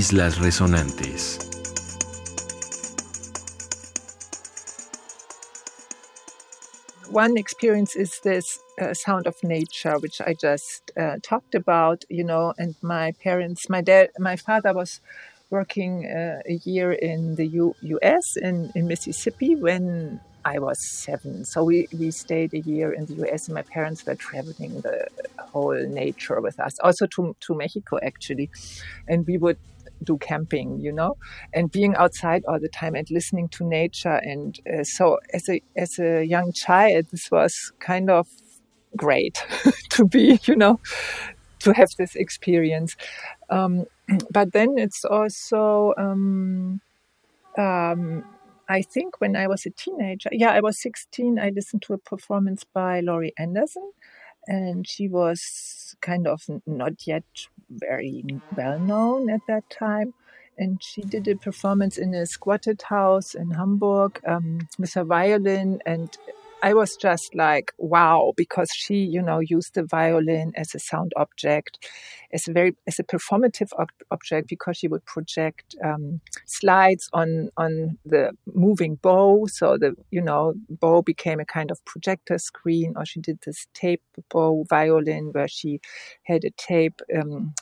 Islas 0.09 0.39
Resonantes. 0.39 1.37
One 7.11 7.35
experience 7.35 7.95
is 7.97 8.19
this 8.23 8.57
uh, 8.81 8.93
sound 8.93 9.27
of 9.27 9.35
nature, 9.43 9.97
which 9.99 10.21
I 10.21 10.33
just 10.39 10.91
uh, 10.97 11.17
talked 11.23 11.55
about, 11.55 12.03
you 12.09 12.23
know, 12.23 12.53
and 12.57 12.75
my 12.81 13.11
parents, 13.21 13.69
my 13.69 13.81
dad, 13.81 14.09
my 14.17 14.37
father 14.37 14.73
was 14.73 15.01
working 15.49 16.05
uh, 16.05 16.39
a 16.47 16.59
year 16.63 16.93
in 16.93 17.35
the 17.35 17.47
U- 17.47 17.75
US 17.81 18.37
in, 18.37 18.71
in 18.75 18.87
Mississippi 18.87 19.55
when 19.57 20.21
I 20.45 20.59
was 20.59 20.79
seven. 21.03 21.43
So 21.43 21.63
we, 21.65 21.87
we 21.91 22.11
stayed 22.11 22.53
a 22.53 22.59
year 22.59 22.93
in 22.93 23.07
the 23.07 23.15
US 23.25 23.47
and 23.47 23.55
my 23.55 23.63
parents 23.73 24.05
were 24.05 24.15
traveling 24.15 24.79
the 24.81 25.07
whole 25.51 25.77
nature 25.89 26.39
with 26.39 26.57
us, 26.59 26.77
also 26.81 27.07
to, 27.07 27.35
to 27.41 27.55
Mexico 27.55 27.99
actually. 28.01 28.49
And 29.07 29.25
we 29.27 29.37
would 29.37 29.57
do 30.03 30.17
camping, 30.17 30.79
you 30.79 30.91
know, 30.91 31.15
and 31.53 31.71
being 31.71 31.95
outside 31.95 32.43
all 32.47 32.59
the 32.59 32.69
time 32.69 32.95
and 32.95 33.09
listening 33.09 33.49
to 33.49 33.65
nature. 33.65 34.15
And 34.23 34.59
uh, 34.71 34.83
so 34.83 35.19
as 35.33 35.49
a, 35.49 35.61
as 35.75 35.99
a 35.99 36.23
young 36.23 36.51
child, 36.53 37.07
this 37.11 37.29
was 37.31 37.71
kind 37.79 38.09
of 38.09 38.27
great 38.95 39.43
to 39.89 40.05
be, 40.05 40.39
you 40.43 40.55
know, 40.55 40.79
to 41.59 41.73
have 41.73 41.89
this 41.97 42.15
experience. 42.15 42.95
Um, 43.49 43.85
but 44.31 44.53
then 44.53 44.77
it's 44.77 45.03
also, 45.05 45.93
um, 45.97 46.81
um, 47.57 48.23
I 48.69 48.81
think 48.81 49.21
when 49.21 49.35
I 49.35 49.47
was 49.47 49.65
a 49.65 49.69
teenager, 49.69 50.29
yeah, 50.31 50.51
I 50.51 50.59
was 50.59 50.81
16, 50.81 51.39
I 51.39 51.49
listened 51.49 51.81
to 51.83 51.93
a 51.93 51.97
performance 51.97 52.63
by 52.65 52.99
Laurie 52.99 53.33
Anderson, 53.37 53.91
and 54.45 54.87
she 54.87 55.07
was 55.07 55.95
kind 56.01 56.27
of 56.27 56.41
not 56.65 57.07
yet 57.07 57.23
very 57.69 58.23
well 58.51 58.79
known 58.79 59.29
at 59.29 59.41
that 59.47 59.69
time. 59.69 60.13
And 60.57 60.81
she 60.81 61.01
did 61.01 61.27
a 61.27 61.35
performance 61.35 61.97
in 61.97 62.13
a 62.15 62.25
squatted 62.25 62.81
house 62.83 63.35
in 63.35 63.51
Hamburg 63.51 64.19
um, 64.25 64.67
with 64.79 64.93
her 64.95 65.03
violin 65.03 65.79
and 65.85 66.17
I 66.63 66.73
was 66.73 66.95
just 66.95 67.35
like, 67.35 67.71
wow, 67.77 68.33
because 68.35 68.69
she, 68.73 68.95
you 68.95 69.21
know, 69.21 69.39
used 69.39 69.75
the 69.75 69.83
violin 69.83 70.53
as 70.55 70.73
a 70.73 70.79
sound 70.79 71.13
object, 71.15 71.87
as 72.33 72.47
a 72.47 72.51
very, 72.51 72.75
as 72.87 72.97
a 72.99 73.03
performative 73.03 73.69
object, 74.11 74.47
because 74.49 74.77
she 74.77 74.87
would 74.87 75.05
project 75.05 75.75
um, 75.83 76.21
slides 76.45 77.09
on 77.13 77.49
on 77.57 77.99
the 78.05 78.31
moving 78.47 78.95
bow, 78.95 79.45
so 79.47 79.77
the, 79.77 79.95
you 80.09 80.21
know, 80.21 80.55
bow 80.69 81.01
became 81.03 81.39
a 81.39 81.45
kind 81.45 81.69
of 81.69 81.83
projector 81.85 82.39
screen. 82.39 82.93
Or 82.95 83.05
she 83.05 83.19
did 83.19 83.39
this 83.45 83.67
tape 83.73 84.03
bow 84.29 84.65
violin, 84.67 85.29
where 85.33 85.47
she 85.47 85.79
had 86.23 86.43
a 86.43 86.51
tape. 86.51 87.01
Um, 87.15 87.53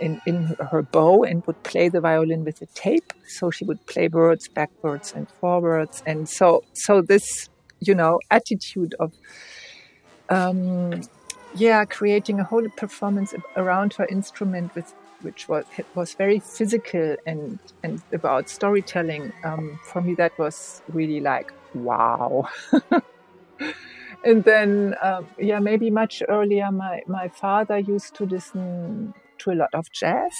in, 0.00 0.20
in 0.26 0.56
her 0.70 0.82
bow 0.82 1.24
and 1.24 1.44
would 1.46 1.60
play 1.64 1.88
the 1.88 2.00
violin 2.00 2.44
with 2.44 2.60
the 2.60 2.66
tape. 2.66 3.12
So 3.26 3.50
she 3.50 3.64
would 3.64 3.84
play 3.86 4.06
words 4.06 4.48
backwards 4.48 5.12
and 5.12 5.28
forwards. 5.28 6.04
And 6.06 6.28
so, 6.28 6.62
so 6.72 7.02
this 7.02 7.48
you 7.86 7.94
know 7.94 8.20
attitude 8.30 8.94
of 9.00 9.12
um, 10.28 11.02
yeah 11.54 11.84
creating 11.84 12.40
a 12.40 12.44
whole 12.44 12.68
performance 12.76 13.34
around 13.56 13.94
her 13.94 14.06
instrument 14.06 14.74
with 14.74 14.94
which 15.22 15.48
was 15.48 15.64
was 15.94 16.14
very 16.14 16.40
physical 16.40 17.16
and 17.26 17.58
and 17.82 18.02
about 18.12 18.48
storytelling 18.48 19.32
um, 19.44 19.78
for 19.84 20.00
me 20.02 20.14
that 20.14 20.36
was 20.38 20.82
really 20.92 21.20
like 21.20 21.52
wow. 21.74 22.48
And 24.24 24.44
then 24.44 24.94
um, 25.02 25.26
yeah 25.38 25.58
maybe 25.58 25.90
much 25.90 26.22
earlier 26.28 26.70
my 26.70 27.02
my 27.06 27.28
father 27.28 27.78
used 27.78 28.14
to 28.16 28.24
listen 28.24 29.14
to 29.38 29.50
a 29.50 29.54
lot 29.54 29.70
of 29.74 29.90
jazz. 29.90 30.32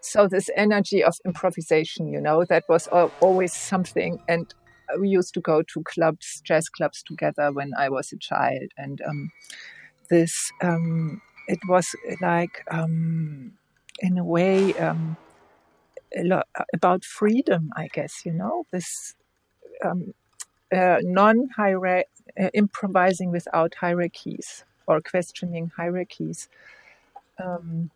So 0.00 0.28
this 0.28 0.48
energy 0.54 1.02
of 1.02 1.16
improvisation 1.24 2.06
you 2.08 2.20
know 2.20 2.44
that 2.44 2.64
was 2.68 2.86
always 3.20 3.52
something. 3.52 4.20
And 4.28 4.54
we 4.98 5.08
used 5.08 5.34
to 5.34 5.40
go 5.40 5.62
to 5.62 5.82
clubs, 5.84 6.40
jazz 6.44 6.68
clubs 6.68 7.02
together 7.02 7.52
when 7.52 7.72
I 7.76 7.88
was 7.88 8.12
a 8.12 8.16
child, 8.16 8.70
and 8.76 9.00
um, 9.02 9.30
this 10.10 10.52
um, 10.62 11.20
it 11.48 11.58
was 11.68 11.86
like 12.20 12.64
um, 12.70 13.52
in 14.00 14.18
a 14.18 14.24
way 14.24 14.74
um, 14.74 15.16
a 16.16 16.42
about 16.74 17.04
freedom, 17.04 17.70
I 17.76 17.88
guess. 17.92 18.24
You 18.24 18.32
know, 18.32 18.64
this 18.72 19.14
um, 19.84 20.14
uh, 20.72 20.98
non 21.02 21.48
uh, 21.58 22.50
improvising 22.54 23.30
without 23.30 23.74
hierarchies 23.74 24.64
or 24.86 25.00
questioning 25.00 25.70
hierarchies. 25.76 26.48
Um, 27.42 27.90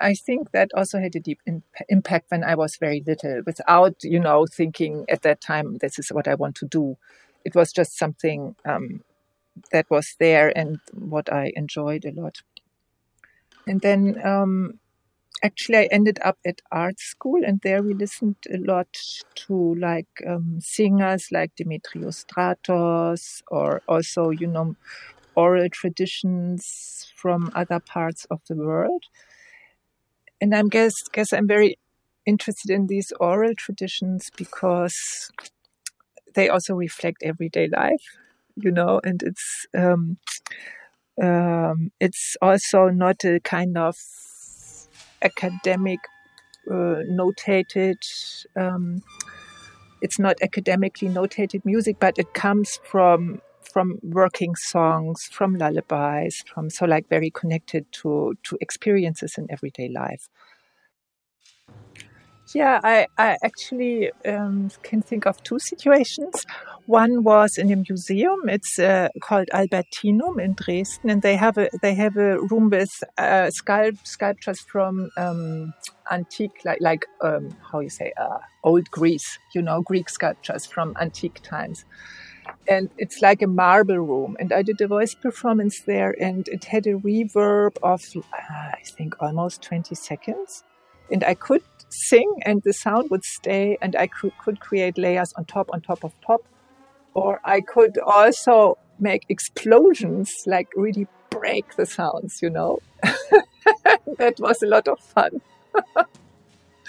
I 0.00 0.14
think 0.14 0.52
that 0.52 0.70
also 0.74 0.98
had 0.98 1.16
a 1.16 1.20
deep 1.20 1.40
impact 1.88 2.30
when 2.30 2.44
I 2.44 2.54
was 2.54 2.76
very 2.76 3.02
little, 3.06 3.42
without 3.46 3.96
you 4.02 4.20
know 4.20 4.46
thinking 4.46 5.04
at 5.08 5.22
that 5.22 5.40
time 5.40 5.78
this 5.78 5.98
is 5.98 6.08
what 6.10 6.28
I 6.28 6.34
want 6.34 6.56
to 6.56 6.66
do. 6.66 6.96
It 7.44 7.54
was 7.54 7.72
just 7.72 7.96
something 7.96 8.56
um, 8.64 9.02
that 9.72 9.86
was 9.90 10.16
there 10.18 10.56
and 10.56 10.78
what 10.92 11.32
I 11.32 11.52
enjoyed 11.54 12.04
a 12.04 12.12
lot. 12.12 12.38
And 13.66 13.80
then 13.80 14.20
um, 14.24 14.78
actually 15.42 15.78
I 15.78 15.88
ended 15.90 16.18
up 16.24 16.38
at 16.44 16.62
art 16.70 16.98
school, 17.00 17.44
and 17.44 17.60
there 17.62 17.82
we 17.82 17.94
listened 17.94 18.36
a 18.52 18.58
lot 18.58 18.88
to 19.46 19.74
like 19.76 20.08
um, 20.26 20.58
singers 20.60 21.28
like 21.32 21.54
Dimitrios 21.56 22.24
Stratos, 22.24 23.42
or 23.48 23.82
also 23.88 24.30
you 24.30 24.46
know 24.46 24.76
oral 25.34 25.68
traditions 25.68 27.12
from 27.14 27.50
other 27.54 27.80
parts 27.80 28.24
of 28.30 28.40
the 28.48 28.56
world 28.56 29.04
and 30.40 30.54
I 30.54 30.62
guess 30.62 30.94
guess 31.12 31.32
I'm 31.32 31.48
very 31.48 31.78
interested 32.24 32.70
in 32.70 32.86
these 32.86 33.12
oral 33.20 33.54
traditions 33.56 34.28
because 34.36 35.30
they 36.34 36.48
also 36.48 36.74
reflect 36.74 37.22
everyday 37.22 37.68
life, 37.68 38.02
you 38.56 38.70
know, 38.70 39.00
and 39.04 39.22
it's 39.22 39.66
um, 39.76 40.18
um, 41.22 41.92
it's 42.00 42.36
also 42.42 42.88
not 42.88 43.24
a 43.24 43.40
kind 43.40 43.78
of 43.78 43.96
academic 45.22 46.00
uh, 46.70 47.02
notated. 47.10 47.96
Um, 48.54 49.02
it's 50.02 50.18
not 50.18 50.36
academically 50.42 51.08
notated 51.08 51.64
music, 51.64 51.96
but 51.98 52.18
it 52.18 52.34
comes 52.34 52.78
from 52.84 53.40
from 53.76 53.98
working 54.02 54.54
songs, 54.54 55.28
from 55.30 55.54
lullabies, 55.54 56.42
from 56.46 56.70
so 56.70 56.86
like 56.86 57.06
very 57.10 57.30
connected 57.30 57.84
to 57.92 58.32
to 58.42 58.56
experiences 58.62 59.34
in 59.36 59.46
everyday 59.50 59.90
life. 59.90 60.30
Yeah, 62.54 62.80
I, 62.82 63.06
I 63.18 63.36
actually 63.44 64.12
um, 64.24 64.70
can 64.82 65.02
think 65.02 65.26
of 65.26 65.42
two 65.42 65.58
situations. 65.58 66.46
One 66.86 67.22
was 67.22 67.58
in 67.58 67.70
a 67.70 67.76
museum. 67.76 68.48
It's 68.48 68.78
uh, 68.78 69.08
called 69.20 69.48
Albertinum 69.52 70.40
in 70.42 70.54
Dresden, 70.54 71.10
and 71.10 71.20
they 71.20 71.36
have 71.36 71.58
a 71.58 71.68
they 71.82 71.94
have 71.94 72.16
a 72.16 72.38
room 72.50 72.70
with 72.70 72.94
uh, 73.18 73.50
sculpt, 73.58 74.06
sculptures 74.06 74.60
from 74.72 75.10
um, 75.18 75.74
antique, 76.10 76.62
like 76.64 76.80
like 76.80 77.04
um, 77.20 77.50
how 77.70 77.80
you 77.80 77.90
say, 77.90 78.14
uh, 78.16 78.38
old 78.64 78.90
Greece. 78.90 79.38
You 79.54 79.60
know, 79.60 79.82
Greek 79.82 80.08
sculptures 80.08 80.64
from 80.64 80.94
antique 80.98 81.40
times 81.42 81.84
and 82.68 82.90
it's 82.98 83.22
like 83.22 83.42
a 83.42 83.46
marble 83.46 83.98
room. 83.98 84.36
And 84.38 84.52
I 84.52 84.62
did 84.62 84.80
a 84.80 84.86
voice 84.88 85.14
performance 85.14 85.80
there, 85.82 86.14
and 86.20 86.48
it 86.48 86.64
had 86.64 86.86
a 86.86 86.94
reverb 86.94 87.76
of 87.82 88.02
uh, 88.16 88.22
I 88.32 88.82
think 88.96 89.14
almost 89.20 89.62
20 89.62 89.94
seconds, 89.94 90.64
and 91.10 91.24
I 91.24 91.34
could 91.34 91.62
sing, 91.88 92.30
and 92.44 92.62
the 92.62 92.72
sound 92.72 93.10
would 93.10 93.24
stay, 93.24 93.78
and 93.80 93.94
I 93.96 94.06
could, 94.06 94.32
could 94.38 94.60
create 94.60 94.98
layers 94.98 95.32
on 95.34 95.44
top, 95.44 95.68
on 95.72 95.80
top 95.80 96.04
of 96.04 96.12
top, 96.26 96.42
or 97.14 97.40
I 97.44 97.60
could 97.60 97.98
also 97.98 98.78
make 98.98 99.24
explosions, 99.28 100.32
like 100.46 100.68
really 100.76 101.06
break 101.30 101.76
the 101.76 101.86
sounds, 101.86 102.40
you 102.42 102.50
know. 102.50 102.78
that 104.18 104.34
was 104.38 104.62
a 104.62 104.66
lot 104.66 104.88
of 104.88 104.98
fun. 105.00 105.40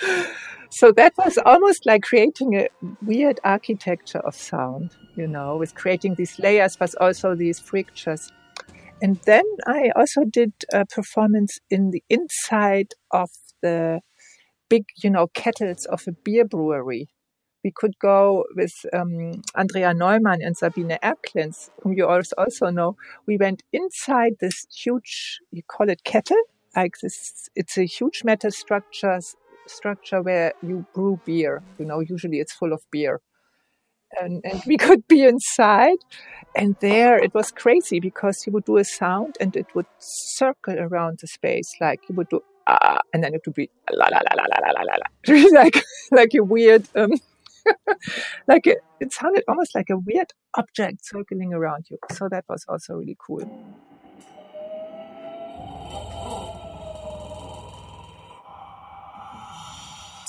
so 0.70 0.92
that 0.94 1.14
was 1.18 1.38
almost 1.46 1.86
like 1.86 2.04
creating 2.04 2.56
a 2.56 2.68
weird 3.02 3.40
architecture 3.44 4.20
of 4.20 4.36
sound, 4.36 4.96
you 5.16 5.28
know, 5.28 5.58
with 5.58 5.76
creating 5.76 6.16
these 6.16 6.38
layers, 6.40 6.76
but 6.76 6.94
also 7.00 7.36
these 7.36 7.60
frictures. 7.60 8.32
And 9.02 9.20
then 9.26 9.46
I 9.68 9.92
also 9.96 10.24
did 10.24 10.54
a 10.74 10.86
performance 10.86 11.60
in 11.70 11.92
the 11.92 12.04
inside 12.10 12.94
of 13.12 13.30
the 13.62 14.02
big, 14.70 14.86
you 15.04 15.10
know, 15.10 15.28
kettles 15.28 15.86
of 15.86 16.04
a 16.08 16.12
beer 16.12 16.46
brewery. 16.46 17.08
We 17.64 17.72
could 17.76 18.00
go 18.00 18.46
with 18.56 18.74
um, 18.94 19.42
Andrea 19.56 19.94
Neumann 19.94 20.42
and 20.42 20.56
Sabine 20.56 20.98
Erklens, 21.04 21.70
whom 21.82 21.94
you 21.94 22.08
also 22.08 22.70
know. 22.70 22.96
We 23.26 23.38
went 23.38 23.64
inside 23.74 24.34
this 24.40 24.66
huge, 24.74 25.40
you 25.52 25.64
call 25.64 25.90
it 25.90 26.04
kettle, 26.04 26.42
like 26.76 26.96
this. 27.02 27.50
It's 27.56 27.78
a 27.78 27.86
huge 27.86 28.24
metal 28.24 28.52
structure 28.52 29.20
structure 29.70 30.22
where 30.22 30.54
you 30.62 30.86
brew 30.94 31.20
beer. 31.26 31.62
You 31.80 31.86
know, 31.86 32.00
usually 32.00 32.40
it's 32.40 32.54
full 32.54 32.74
of 32.74 32.82
beer. 32.92 33.22
and, 34.22 34.44
and 34.46 34.62
we 34.66 34.78
could 34.86 35.08
be 35.08 35.24
inside. 35.24 35.98
And 36.56 36.76
there 36.80 37.18
it 37.18 37.34
was 37.34 37.52
crazy 37.52 38.00
because 38.00 38.44
you 38.46 38.54
would 38.54 38.66
do 38.66 38.78
a 38.78 38.84
sound 38.84 39.38
and 39.40 39.56
it 39.56 39.68
would 39.76 39.86
circle 40.00 40.80
around 40.80 41.20
the 41.22 41.28
space. 41.28 41.72
Like 41.80 42.02
you 42.10 42.16
would 42.16 42.30
do 42.30 42.42
ah, 42.68 43.00
and 43.14 43.24
then 43.24 43.34
it 43.36 43.42
would 43.46 43.56
be 43.56 43.70
la 43.92 44.08
la 44.12 44.20
la 44.20 44.34
la 44.36 44.44
la 44.44 44.72
la 44.72 44.82
la 44.82 44.96
la, 44.98 45.50
like 45.62 45.84
like 46.12 46.34
a 46.34 46.44
weird, 46.44 46.88
um, 46.96 47.12
like 48.48 48.66
it 48.66 49.14
sounded 49.14 49.44
almost 49.48 49.76
like 49.76 49.90
a 49.90 49.98
weird 49.98 50.32
object 50.56 51.06
circling 51.06 51.54
around 51.54 51.86
you. 51.90 51.98
So 52.12 52.28
that 52.30 52.46
was 52.50 52.66
also 52.68 52.96
really 52.96 53.18
cool. 53.26 53.42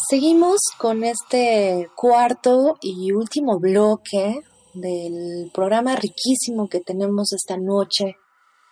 Seguimos 0.09 0.61
con 0.79 1.05
este 1.05 1.91
cuarto 1.95 2.79
y 2.81 3.13
último 3.13 3.59
bloque 3.59 4.41
del 4.73 5.51
programa 5.53 5.97
riquísimo 5.97 6.67
que 6.67 6.81
tenemos 6.81 7.35
esta 7.35 7.59
noche, 7.59 8.17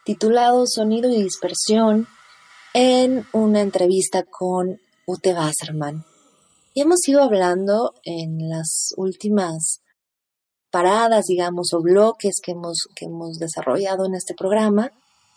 titulado 0.06 0.66
Sonido 0.66 1.10
y 1.10 1.22
Dispersión, 1.22 2.06
en 2.72 3.26
una 3.34 3.60
entrevista 3.60 4.22
con 4.22 4.80
Ute 5.06 5.34
Wasserman. 5.34 6.06
Y 6.72 6.80
hemos 6.80 7.06
ido 7.06 7.22
hablando 7.22 7.92
en 8.04 8.48
las 8.48 8.94
últimas 8.96 9.82
paradas, 10.70 11.26
digamos, 11.26 11.74
o 11.74 11.82
bloques 11.82 12.36
que 12.42 12.52
hemos, 12.52 12.88
que 12.94 13.04
hemos 13.04 13.38
desarrollado 13.38 14.06
en 14.06 14.14
este 14.14 14.32
programa, 14.32 14.90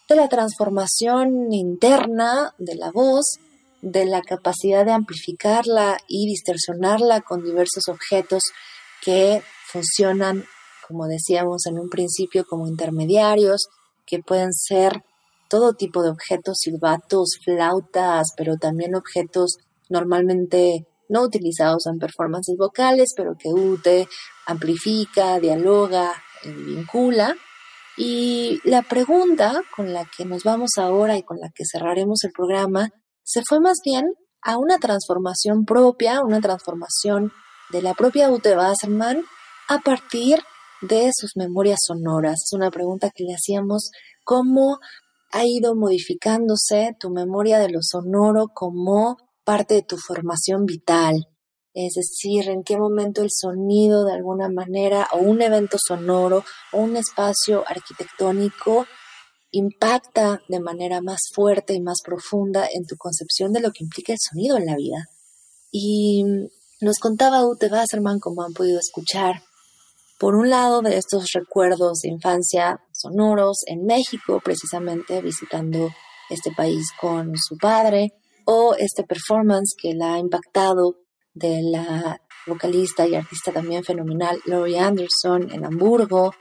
de 0.07 0.15
la 0.15 0.29
transformación 0.29 1.51
interna 1.51 2.55
de 2.57 2.75
la 2.75 2.89
voz, 2.89 3.37
de 3.81 4.05
la 4.05 4.21
capacidad 4.21 4.85
de 4.85 4.91
amplificarla 4.91 5.97
y 6.07 6.27
distorsionarla 6.27 7.21
con 7.21 7.43
diversos 7.43 7.87
objetos 7.87 8.43
que 9.01 9.41
funcionan, 9.65 10.45
como 10.87 11.07
decíamos 11.07 11.65
en 11.67 11.79
un 11.79 11.89
principio, 11.89 12.45
como 12.45 12.67
intermediarios, 12.67 13.67
que 14.05 14.19
pueden 14.19 14.53
ser 14.53 15.03
todo 15.49 15.73
tipo 15.73 16.03
de 16.03 16.09
objetos, 16.09 16.57
silbatos, 16.59 17.39
flautas, 17.43 18.27
pero 18.37 18.57
también 18.57 18.95
objetos 18.95 19.57
normalmente 19.89 20.85
no 21.09 21.23
utilizados 21.23 21.87
en 21.87 21.97
performances 21.97 22.55
vocales, 22.57 23.13
pero 23.15 23.35
que 23.37 23.49
UTE 23.49 24.07
amplifica, 24.45 25.39
dialoga, 25.39 26.13
vincula. 26.43 27.35
Y 27.97 28.61
la 28.63 28.83
pregunta 28.83 29.61
con 29.75 29.91
la 29.91 30.05
que 30.05 30.23
nos 30.23 30.43
vamos 30.43 30.71
ahora 30.77 31.17
y 31.17 31.23
con 31.23 31.37
la 31.39 31.49
que 31.49 31.65
cerraremos 31.65 32.23
el 32.23 32.31
programa 32.31 32.89
se 33.29 33.43
fue 33.47 33.59
más 33.59 33.77
bien 33.85 34.05
a 34.41 34.57
una 34.57 34.79
transformación 34.79 35.63
propia, 35.63 36.21
una 36.23 36.41
transformación 36.41 37.31
de 37.69 37.83
la 37.83 37.93
propia 37.93 38.31
Ute 38.31 38.57
Wasserman 38.57 39.23
a 39.67 39.79
partir 39.81 40.39
de 40.81 41.11
sus 41.13 41.33
memorias 41.35 41.77
sonoras. 41.85 42.39
Es 42.43 42.53
una 42.53 42.71
pregunta 42.71 43.11
que 43.13 43.25
le 43.25 43.35
hacíamos, 43.35 43.91
¿cómo 44.23 44.79
ha 45.31 45.45
ido 45.45 45.75
modificándose 45.75 46.95
tu 46.99 47.11
memoria 47.11 47.59
de 47.59 47.69
lo 47.69 47.81
sonoro 47.83 48.47
como 48.51 49.17
parte 49.43 49.75
de 49.75 49.83
tu 49.83 49.97
formación 49.97 50.65
vital? 50.65 51.27
Es 51.75 51.93
decir, 51.93 52.49
en 52.49 52.63
qué 52.63 52.77
momento 52.77 53.21
el 53.21 53.29
sonido 53.31 54.05
de 54.05 54.13
alguna 54.13 54.49
manera 54.49 55.07
o 55.11 55.17
un 55.17 55.43
evento 55.43 55.77
sonoro 55.79 56.43
o 56.71 56.79
un 56.79 56.97
espacio 56.97 57.63
arquitectónico 57.67 58.87
impacta 59.51 60.41
de 60.47 60.59
manera 60.59 61.01
más 61.01 61.21
fuerte 61.33 61.73
y 61.73 61.81
más 61.81 61.99
profunda 62.03 62.67
en 62.71 62.85
tu 62.85 62.95
concepción 62.97 63.51
de 63.51 63.61
lo 63.61 63.71
que 63.71 63.83
implica 63.83 64.13
el 64.13 64.19
sonido 64.19 64.57
en 64.57 64.65
la 64.65 64.75
vida. 64.75 65.05
Y 65.71 66.23
nos 66.81 66.99
contaba 66.99 67.45
Ute 67.45 67.67
Wasserman, 67.67 68.19
como 68.19 68.43
han 68.43 68.53
podido 68.53 68.79
escuchar, 68.79 69.43
por 70.19 70.35
un 70.35 70.49
lado 70.49 70.81
de 70.81 70.97
estos 70.97 71.27
recuerdos 71.33 71.99
de 71.99 72.09
infancia 72.09 72.79
sonoros 72.93 73.59
en 73.67 73.85
México, 73.85 74.41
precisamente 74.43 75.21
visitando 75.21 75.89
este 76.29 76.51
país 76.51 76.87
con 76.99 77.33
su 77.37 77.57
padre, 77.57 78.13
o 78.45 78.75
este 78.75 79.03
performance 79.03 79.75
que 79.79 79.93
la 79.93 80.15
ha 80.15 80.19
impactado 80.19 80.95
de 81.33 81.61
la 81.61 82.19
vocalista 82.47 83.07
y 83.07 83.15
artista 83.15 83.51
también 83.51 83.83
fenomenal 83.83 84.39
Laurie 84.45 84.79
Anderson 84.79 85.51
en 85.51 85.65
Hamburgo, 85.65 86.33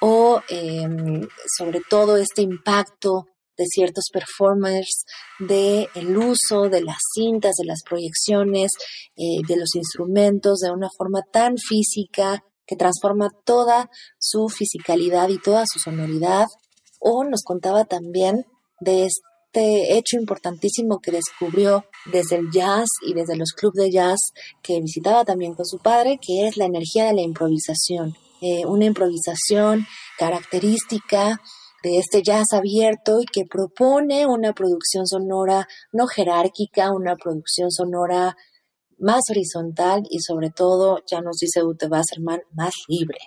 o 0.00 0.40
em, 0.48 1.26
sobre 1.58 1.80
todo 1.88 2.16
este 2.16 2.42
impacto 2.42 3.26
de 3.60 3.66
ciertos 3.66 4.06
performers, 4.10 5.04
de 5.38 5.86
el 5.94 6.16
uso 6.16 6.70
de 6.70 6.82
las 6.82 6.96
cintas, 7.14 7.56
de 7.56 7.66
las 7.66 7.82
proyecciones, 7.86 8.72
eh, 9.16 9.42
de 9.46 9.56
los 9.56 9.74
instrumentos 9.74 10.60
de 10.60 10.70
una 10.70 10.88
forma 10.96 11.20
tan 11.30 11.58
física 11.58 12.42
que 12.66 12.76
transforma 12.76 13.28
toda 13.44 13.90
su 14.18 14.48
fisicalidad 14.48 15.28
y 15.28 15.38
toda 15.38 15.64
su 15.70 15.78
sonoridad. 15.78 16.46
O 17.00 17.24
nos 17.24 17.42
contaba 17.42 17.84
también 17.84 18.46
de 18.80 19.06
este 19.06 19.98
hecho 19.98 20.16
importantísimo 20.16 21.00
que 21.00 21.10
descubrió 21.10 21.84
desde 22.10 22.36
el 22.36 22.50
jazz 22.50 22.88
y 23.06 23.12
desde 23.12 23.36
los 23.36 23.52
clubes 23.52 23.84
de 23.84 23.90
jazz 23.90 24.20
que 24.62 24.80
visitaba 24.80 25.24
también 25.24 25.54
con 25.54 25.66
su 25.66 25.78
padre, 25.78 26.18
que 26.18 26.46
es 26.46 26.56
la 26.56 26.64
energía 26.64 27.06
de 27.06 27.14
la 27.14 27.22
improvisación 27.22 28.16
eh, 28.40 28.64
una 28.66 28.86
improvisación 28.86 29.86
característica 30.18 31.40
de 31.82 31.98
este 31.98 32.22
jazz 32.22 32.52
abierto 32.52 33.20
y 33.20 33.26
que 33.26 33.44
propone 33.44 34.26
una 34.26 34.52
producción 34.52 35.06
sonora 35.06 35.66
no 35.92 36.06
jerárquica, 36.06 36.92
una 36.92 37.16
producción 37.16 37.70
sonora 37.70 38.36
más 38.98 39.22
horizontal 39.30 40.02
y 40.10 40.20
sobre 40.20 40.50
todo, 40.50 40.98
ya 41.10 41.20
nos 41.20 41.38
dice 41.38 41.62
Ute 41.62 41.86
Wasserman, 41.86 42.42
más 42.52 42.74
libre. 42.86 43.18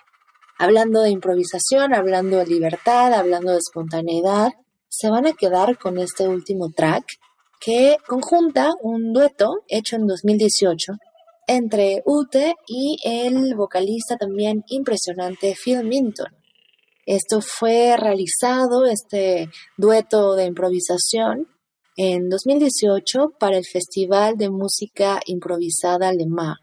Hablando 0.59 1.01
de 1.01 1.09
improvisación, 1.09 1.93
hablando 1.93 2.37
de 2.37 2.45
libertad, 2.45 3.13
hablando 3.13 3.51
de 3.51 3.57
espontaneidad, 3.57 4.51
se 4.87 5.09
van 5.09 5.25
a 5.25 5.33
quedar 5.33 5.79
con 5.79 5.97
este 5.97 6.27
último 6.27 6.69
track 6.69 7.03
que 7.59 7.97
conjunta 8.07 8.71
un 8.81 9.13
dueto 9.13 9.63
hecho 9.67 9.95
en 9.95 10.05
2018 10.05 10.93
entre 11.47 12.01
Ute 12.05 12.55
y 12.67 12.97
el 13.03 13.55
vocalista 13.55 14.17
también 14.17 14.63
impresionante 14.67 15.55
Phil 15.61 15.83
Minton. 15.83 16.27
Esto 17.05 17.41
fue 17.41 17.97
realizado, 17.97 18.85
este 18.85 19.49
dueto 19.77 20.35
de 20.35 20.45
improvisación, 20.45 21.47
en 21.95 22.29
2018 22.29 23.33
para 23.39 23.57
el 23.57 23.65
Festival 23.65 24.37
de 24.37 24.49
Música 24.49 25.19
Improvisada 25.25 26.13
Le 26.13 26.25
Mans. 26.27 26.59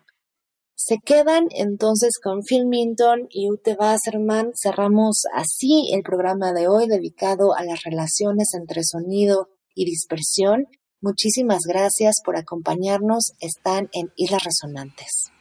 Se 0.75 0.97
quedan 1.05 1.49
entonces 1.51 2.19
con 2.23 2.43
Phil 2.43 2.67
Minton 2.67 3.29
y 3.29 3.51
Ute 3.51 3.77
Wasserman. 3.79 4.53
Cerramos 4.55 5.25
así 5.35 5.91
el 5.93 6.03
programa 6.03 6.55
de 6.55 6.69
hoy 6.69 6.89
dedicado 6.89 7.55
a 7.55 7.63
las 7.65 7.83
relaciones 7.83 8.55
entre 8.55 8.83
sonido 8.83 9.51
y 9.75 9.85
dispersión 9.85 10.67
Muchísimas 11.01 11.63
gracias 11.67 12.17
por 12.25 12.37
acompañarnos. 12.37 13.33
Están 13.41 13.89
en 13.93 14.13
Islas 14.17 14.45
Resonantes. 14.45 15.33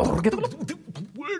Oh, 0.07 0.64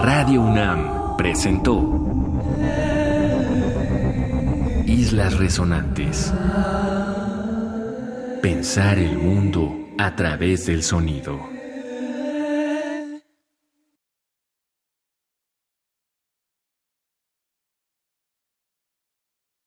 Radio 0.00 0.42
UNAM 0.42 1.16
presentó 1.16 1.82
Islas 4.86 5.38
Resonantes. 5.38 6.32
Pensar 8.40 8.98
el 8.98 9.18
mundo 9.18 9.84
a 9.98 10.14
través 10.16 10.66
del 10.66 10.82
sonido. 10.82 11.53